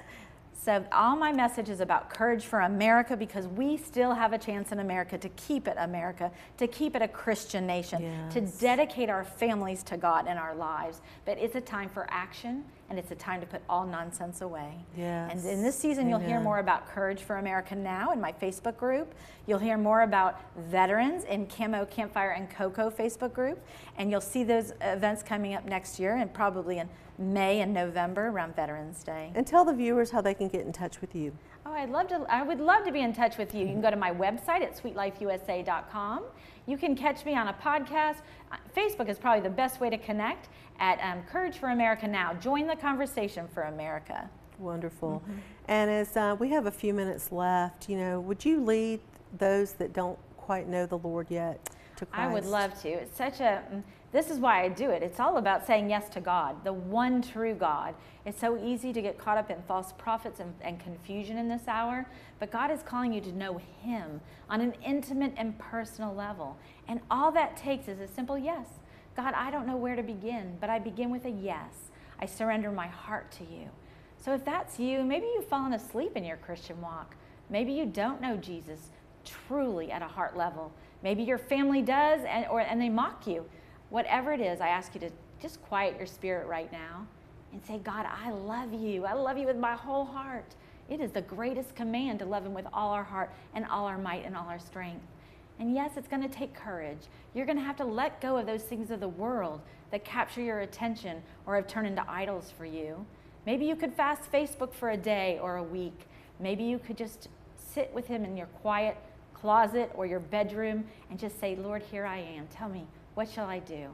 So, 0.62 0.84
all 0.92 1.16
my 1.16 1.32
message 1.32 1.70
is 1.70 1.80
about 1.80 2.10
courage 2.10 2.44
for 2.44 2.60
America 2.60 3.16
because 3.16 3.46
we 3.48 3.78
still 3.78 4.12
have 4.12 4.34
a 4.34 4.38
chance 4.38 4.72
in 4.72 4.80
America 4.80 5.16
to 5.16 5.28
keep 5.30 5.66
it 5.66 5.76
America, 5.78 6.30
to 6.58 6.66
keep 6.66 6.94
it 6.94 7.00
a 7.00 7.08
Christian 7.08 7.66
nation, 7.66 8.02
yes. 8.02 8.34
to 8.34 8.42
dedicate 8.60 9.08
our 9.08 9.24
families 9.24 9.82
to 9.84 9.96
God 9.96 10.28
in 10.28 10.36
our 10.36 10.54
lives. 10.54 11.00
But 11.24 11.38
it's 11.38 11.54
a 11.54 11.62
time 11.62 11.88
for 11.88 12.06
action 12.10 12.64
and 12.90 12.98
it's 12.98 13.10
a 13.10 13.14
time 13.14 13.40
to 13.40 13.46
put 13.46 13.62
all 13.70 13.86
nonsense 13.86 14.42
away. 14.42 14.74
Yes. 14.98 15.32
And 15.32 15.44
in 15.46 15.62
this 15.62 15.78
season, 15.78 16.08
Amen. 16.08 16.20
you'll 16.20 16.28
hear 16.28 16.40
more 16.40 16.58
about 16.58 16.86
Courage 16.88 17.22
for 17.22 17.38
America 17.38 17.74
Now 17.74 18.12
in 18.12 18.20
my 18.20 18.32
Facebook 18.32 18.76
group. 18.76 19.14
You'll 19.46 19.60
hear 19.60 19.78
more 19.78 20.02
about 20.02 20.40
veterans 20.58 21.24
in 21.24 21.46
Camo, 21.46 21.86
Campfire, 21.86 22.32
and 22.32 22.50
Cocoa 22.50 22.90
Facebook 22.90 23.32
group. 23.32 23.64
And 23.96 24.10
you'll 24.10 24.20
see 24.20 24.44
those 24.44 24.74
events 24.82 25.22
coming 25.22 25.54
up 25.54 25.64
next 25.64 25.98
year 25.98 26.16
and 26.16 26.34
probably 26.34 26.78
in 26.78 26.88
May 27.20 27.60
and 27.60 27.72
November 27.72 28.28
around 28.28 28.56
Veterans 28.56 29.04
Day. 29.04 29.30
And 29.34 29.46
tell 29.46 29.64
the 29.64 29.74
viewers 29.74 30.10
how 30.10 30.20
they 30.20 30.34
can 30.34 30.48
get 30.48 30.64
in 30.64 30.72
touch 30.72 31.00
with 31.00 31.14
you. 31.14 31.32
Oh, 31.66 31.72
I'd 31.72 31.90
love 31.90 32.08
to. 32.08 32.26
I 32.28 32.42
would 32.42 32.58
love 32.58 32.84
to 32.86 32.92
be 32.92 33.00
in 33.00 33.12
touch 33.12 33.36
with 33.36 33.54
you. 33.54 33.60
You 33.60 33.72
can 33.72 33.80
go 33.80 33.90
to 33.90 33.96
my 33.96 34.10
website 34.10 34.62
at 34.62 34.82
sweetlifeusa.com. 34.82 36.24
You 36.66 36.78
can 36.78 36.96
catch 36.96 37.24
me 37.24 37.36
on 37.36 37.48
a 37.48 37.52
podcast. 37.52 38.16
Uh, 38.50 38.56
Facebook 38.76 39.08
is 39.08 39.18
probably 39.18 39.42
the 39.42 39.54
best 39.54 39.80
way 39.80 39.90
to 39.90 39.98
connect 39.98 40.48
at 40.78 40.98
um, 41.00 41.22
Courage 41.24 41.58
for 41.58 41.68
America 41.68 42.08
Now. 42.08 42.32
Join 42.34 42.66
the 42.66 42.76
conversation 42.76 43.46
for 43.52 43.64
America. 43.64 44.28
Wonderful. 44.58 45.22
Mm-hmm. 45.24 45.38
And 45.68 45.90
as 45.90 46.16
uh, 46.16 46.36
we 46.38 46.48
have 46.50 46.66
a 46.66 46.70
few 46.70 46.94
minutes 46.94 47.30
left, 47.30 47.88
you 47.88 47.96
know, 47.96 48.20
would 48.20 48.44
you 48.44 48.64
lead 48.64 49.00
those 49.38 49.72
that 49.74 49.92
don't 49.92 50.18
quite 50.36 50.68
know 50.68 50.86
the 50.86 50.98
Lord 50.98 51.26
yet 51.30 51.70
to 51.96 52.06
Christ? 52.06 52.30
I 52.30 52.32
would 52.32 52.46
love 52.46 52.80
to. 52.82 52.88
It's 52.88 53.16
such 53.16 53.40
a 53.40 53.62
mm, 53.72 53.82
this 54.12 54.28
is 54.28 54.40
why 54.40 54.62
I 54.62 54.68
do 54.68 54.90
it. 54.90 55.02
It's 55.02 55.20
all 55.20 55.36
about 55.36 55.66
saying 55.66 55.88
yes 55.88 56.08
to 56.10 56.20
God, 56.20 56.64
the 56.64 56.72
one 56.72 57.22
true 57.22 57.54
God. 57.54 57.94
It's 58.26 58.40
so 58.40 58.58
easy 58.62 58.92
to 58.92 59.00
get 59.00 59.18
caught 59.18 59.38
up 59.38 59.50
in 59.50 59.62
false 59.68 59.92
prophets 59.92 60.40
and, 60.40 60.52
and, 60.62 60.80
confusion 60.80 61.38
in 61.38 61.48
this 61.48 61.68
hour, 61.68 62.06
but 62.40 62.50
God 62.50 62.70
is 62.72 62.82
calling 62.82 63.12
you 63.12 63.20
to 63.20 63.32
know 63.32 63.60
Him 63.82 64.20
on 64.48 64.60
an 64.60 64.74
intimate 64.84 65.32
and 65.36 65.56
personal 65.58 66.12
level. 66.12 66.56
And 66.88 67.00
all 67.10 67.30
that 67.32 67.56
takes 67.56 67.86
is 67.86 68.00
a 68.00 68.08
simple 68.08 68.36
yes. 68.36 68.66
God, 69.16 69.32
I 69.34 69.50
don't 69.50 69.66
know 69.66 69.76
where 69.76 69.96
to 69.96 70.02
begin, 70.02 70.56
but 70.60 70.70
I 70.70 70.80
begin 70.80 71.10
with 71.10 71.24
a 71.24 71.30
yes. 71.30 71.90
I 72.18 72.26
surrender 72.26 72.72
my 72.72 72.88
heart 72.88 73.30
to 73.32 73.44
you. 73.44 73.68
So 74.18 74.34
if 74.34 74.44
that's 74.44 74.78
you, 74.78 75.04
maybe 75.04 75.26
you've 75.26 75.46
fallen 75.46 75.72
asleep 75.72 76.16
in 76.16 76.24
your 76.24 76.36
Christian 76.36 76.80
walk. 76.80 77.14
Maybe 77.48 77.72
you 77.72 77.86
don't 77.86 78.20
know 78.20 78.36
Jesus 78.36 78.90
truly 79.24 79.90
at 79.90 80.02
a 80.02 80.06
heart 80.06 80.36
level. 80.36 80.72
Maybe 81.02 81.22
your 81.22 81.38
family 81.38 81.82
does 81.82 82.20
and, 82.28 82.46
or, 82.46 82.60
and 82.60 82.80
they 82.80 82.88
mock 82.88 83.26
you. 83.26 83.44
Whatever 83.90 84.32
it 84.32 84.40
is, 84.40 84.60
I 84.60 84.68
ask 84.68 84.94
you 84.94 85.00
to 85.00 85.10
just 85.40 85.62
quiet 85.62 85.96
your 85.98 86.06
spirit 86.06 86.46
right 86.46 86.70
now 86.72 87.06
and 87.52 87.62
say, 87.64 87.78
God, 87.78 88.06
I 88.06 88.30
love 88.30 88.72
you. 88.72 89.04
I 89.04 89.12
love 89.12 89.36
you 89.36 89.46
with 89.46 89.56
my 89.56 89.74
whole 89.74 90.04
heart. 90.04 90.54
It 90.88 91.00
is 91.00 91.10
the 91.10 91.22
greatest 91.22 91.74
command 91.74 92.20
to 92.20 92.24
love 92.24 92.44
Him 92.44 92.54
with 92.54 92.66
all 92.72 92.90
our 92.92 93.04
heart 93.04 93.30
and 93.54 93.64
all 93.66 93.86
our 93.86 93.98
might 93.98 94.24
and 94.24 94.36
all 94.36 94.48
our 94.48 94.58
strength. 94.58 95.04
And 95.58 95.74
yes, 95.74 95.92
it's 95.96 96.08
going 96.08 96.22
to 96.22 96.28
take 96.28 96.54
courage. 96.54 96.98
You're 97.34 97.46
going 97.46 97.58
to 97.58 97.64
have 97.64 97.76
to 97.76 97.84
let 97.84 98.20
go 98.20 98.36
of 98.36 98.46
those 98.46 98.62
things 98.62 98.90
of 98.90 99.00
the 99.00 99.08
world 99.08 99.60
that 99.90 100.04
capture 100.04 100.40
your 100.40 100.60
attention 100.60 101.22
or 101.44 101.56
have 101.56 101.66
turned 101.66 101.86
into 101.86 102.08
idols 102.08 102.52
for 102.56 102.64
you. 102.64 103.04
Maybe 103.46 103.66
you 103.66 103.76
could 103.76 103.92
fast 103.92 104.30
Facebook 104.32 104.72
for 104.72 104.90
a 104.90 104.96
day 104.96 105.38
or 105.42 105.56
a 105.56 105.62
week. 105.62 106.06
Maybe 106.38 106.64
you 106.64 106.78
could 106.78 106.96
just 106.96 107.28
sit 107.56 107.92
with 107.92 108.06
Him 108.06 108.24
in 108.24 108.36
your 108.36 108.46
quiet 108.46 108.96
closet 109.34 109.90
or 109.94 110.06
your 110.06 110.20
bedroom 110.20 110.84
and 111.10 111.18
just 111.18 111.38
say, 111.40 111.56
Lord, 111.56 111.82
here 111.82 112.06
I 112.06 112.18
am. 112.18 112.46
Tell 112.48 112.68
me, 112.68 112.86
what 113.20 113.30
shall 113.30 113.50
I 113.50 113.58
do? 113.58 113.88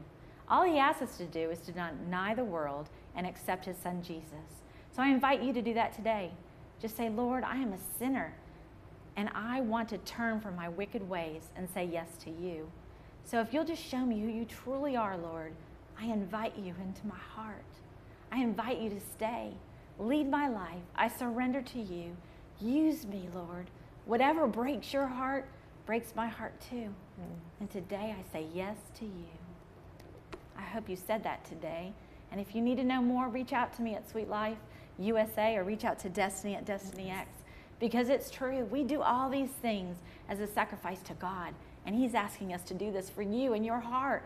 All 0.47 0.63
he 0.63 0.77
asks 0.77 1.01
us 1.01 1.17
to 1.17 1.25
do 1.25 1.49
is 1.49 1.59
to 1.59 1.73
deny 1.73 2.33
the 2.33 2.45
world 2.45 2.87
and 3.13 3.27
accept 3.27 3.65
his 3.65 3.75
son 3.75 4.01
Jesus. 4.01 4.63
So 4.95 5.01
I 5.01 5.09
invite 5.09 5.43
you 5.43 5.51
to 5.51 5.61
do 5.61 5.73
that 5.73 5.91
today. 5.91 6.31
Just 6.81 6.95
say, 6.95 7.09
Lord, 7.09 7.43
I 7.43 7.57
am 7.57 7.73
a 7.73 7.99
sinner 7.99 8.33
and 9.17 9.29
I 9.35 9.59
want 9.59 9.89
to 9.89 9.97
turn 9.97 10.39
from 10.39 10.55
my 10.55 10.69
wicked 10.69 11.09
ways 11.09 11.41
and 11.57 11.67
say 11.69 11.89
yes 11.91 12.07
to 12.23 12.29
you. 12.29 12.71
So 13.25 13.41
if 13.41 13.53
you'll 13.53 13.65
just 13.65 13.83
show 13.83 14.05
me 14.05 14.21
who 14.21 14.29
you 14.29 14.45
truly 14.45 14.95
are, 14.95 15.17
Lord, 15.17 15.51
I 15.99 16.05
invite 16.05 16.57
you 16.57 16.73
into 16.81 17.05
my 17.05 17.19
heart. 17.35 17.65
I 18.31 18.39
invite 18.39 18.79
you 18.79 18.89
to 18.91 18.99
stay. 19.01 19.51
Lead 19.99 20.31
my 20.31 20.47
life. 20.47 20.85
I 20.95 21.09
surrender 21.09 21.61
to 21.63 21.81
you. 21.81 22.15
Use 22.61 23.05
me, 23.05 23.27
Lord. 23.35 23.69
Whatever 24.05 24.47
breaks 24.47 24.93
your 24.93 25.07
heart, 25.07 25.49
breaks 25.85 26.15
my 26.15 26.29
heart 26.29 26.53
too. 26.69 26.93
Mm. 27.19 27.23
And 27.59 27.69
today 27.69 28.15
I 28.17 28.31
say 28.31 28.45
yes 28.53 28.77
to 28.99 29.05
you. 29.05 29.27
I 30.57 30.61
hope 30.61 30.89
you 30.89 30.95
said 30.95 31.23
that 31.23 31.45
today. 31.45 31.93
And 32.31 32.41
if 32.41 32.55
you 32.55 32.61
need 32.61 32.77
to 32.77 32.83
know 32.83 33.01
more, 33.01 33.29
reach 33.29 33.53
out 33.53 33.73
to 33.73 33.81
me 33.81 33.95
at 33.95 34.09
Sweet 34.09 34.27
Life 34.27 34.57
USA 34.99 35.55
or 35.55 35.63
reach 35.63 35.85
out 35.85 35.99
to 35.99 36.09
Destiny 36.09 36.55
at 36.55 36.65
Destiny 36.65 37.11
X 37.11 37.29
because 37.79 38.09
it's 38.09 38.31
true. 38.31 38.65
We 38.65 38.83
do 38.83 39.01
all 39.01 39.29
these 39.29 39.51
things 39.61 39.97
as 40.29 40.39
a 40.39 40.47
sacrifice 40.47 41.01
to 41.03 41.13
God, 41.13 41.53
And 41.85 41.95
He's 41.95 42.15
asking 42.15 42.53
us 42.53 42.63
to 42.63 42.73
do 42.73 42.91
this 42.91 43.09
for 43.09 43.21
you 43.21 43.53
and 43.53 43.65
your 43.65 43.79
heart. 43.79 44.23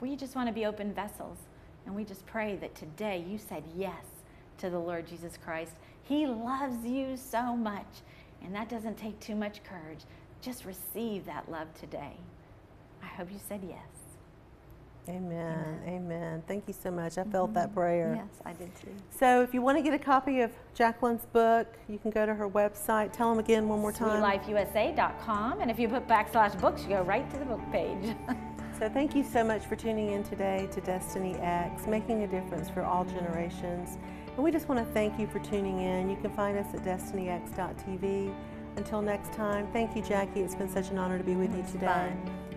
We 0.00 0.16
just 0.16 0.34
want 0.34 0.48
to 0.48 0.52
be 0.52 0.66
open 0.66 0.92
vessels. 0.92 1.38
And 1.86 1.94
we 1.94 2.04
just 2.04 2.26
pray 2.26 2.56
that 2.56 2.74
today 2.74 3.24
you 3.28 3.38
said 3.38 3.62
yes 3.76 4.04
to 4.58 4.70
the 4.70 4.78
Lord 4.78 5.06
Jesus 5.06 5.38
Christ. 5.42 5.72
He 6.02 6.26
loves 6.26 6.84
you 6.84 7.16
so 7.16 7.54
much. 7.54 7.86
And 8.42 8.54
that 8.54 8.68
doesn't 8.68 8.96
take 8.96 9.18
too 9.20 9.34
much 9.34 9.62
courage. 9.64 10.00
Just 10.40 10.64
receive 10.64 11.24
that 11.26 11.50
love 11.50 11.72
today. 11.78 12.16
I 13.04 13.16
hope 13.16 13.30
you 13.30 13.40
said 13.48 13.60
yes. 13.68 13.78
Amen. 15.06 15.80
Amen. 15.82 15.82
Amen. 15.86 16.42
Thank 16.48 16.66
you 16.66 16.72
so 16.72 16.90
much. 16.90 17.18
I 17.18 17.24
felt 17.24 17.50
mm-hmm. 17.50 17.54
that 17.54 17.74
prayer. 17.74 18.14
Yes, 18.16 18.40
I 18.46 18.54
did 18.54 18.74
too. 18.76 18.88
So, 19.10 19.42
if 19.42 19.52
you 19.52 19.60
want 19.60 19.76
to 19.76 19.82
get 19.82 19.92
a 19.92 19.98
copy 19.98 20.40
of 20.40 20.50
Jacqueline's 20.74 21.26
book, 21.26 21.66
you 21.88 21.98
can 21.98 22.10
go 22.10 22.24
to 22.24 22.34
her 22.34 22.48
website. 22.48 23.12
Tell 23.12 23.28
them 23.28 23.38
again 23.38 23.68
one 23.68 23.80
more 23.80 23.92
time. 23.92 24.22
SweetLifeUSA.com. 24.22 25.60
And 25.60 25.70
if 25.70 25.78
you 25.78 25.88
put 25.88 26.08
backslash 26.08 26.58
books, 26.58 26.82
you 26.82 26.88
go 26.88 27.02
right 27.02 27.30
to 27.32 27.38
the 27.38 27.44
book 27.44 27.60
page. 27.70 28.16
so, 28.78 28.88
thank 28.88 29.14
you 29.14 29.22
so 29.22 29.44
much 29.44 29.66
for 29.66 29.76
tuning 29.76 30.12
in 30.12 30.24
today 30.24 30.68
to 30.72 30.80
Destiny 30.80 31.34
X, 31.34 31.86
making 31.86 32.22
a 32.22 32.26
difference 32.26 32.70
for 32.70 32.82
all 32.82 33.04
generations. 33.04 33.98
And 34.36 34.42
we 34.42 34.50
just 34.50 34.68
want 34.68 34.84
to 34.84 34.92
thank 34.94 35.20
you 35.20 35.26
for 35.26 35.38
tuning 35.40 35.80
in. 35.80 36.08
You 36.08 36.16
can 36.16 36.30
find 36.34 36.56
us 36.56 36.66
at 36.72 36.82
destinyx.tv. 36.82 38.34
Until 38.76 39.02
next 39.02 39.32
time, 39.34 39.68
thank 39.72 39.94
you, 39.94 40.02
Jackie. 40.02 40.40
It's 40.40 40.54
been 40.54 40.68
such 40.68 40.88
an 40.88 40.98
honor 40.98 41.18
to 41.18 41.24
be 41.24 41.36
with 41.36 41.54
you 41.54 41.62
today. 41.70 41.86
Fun. 41.86 42.43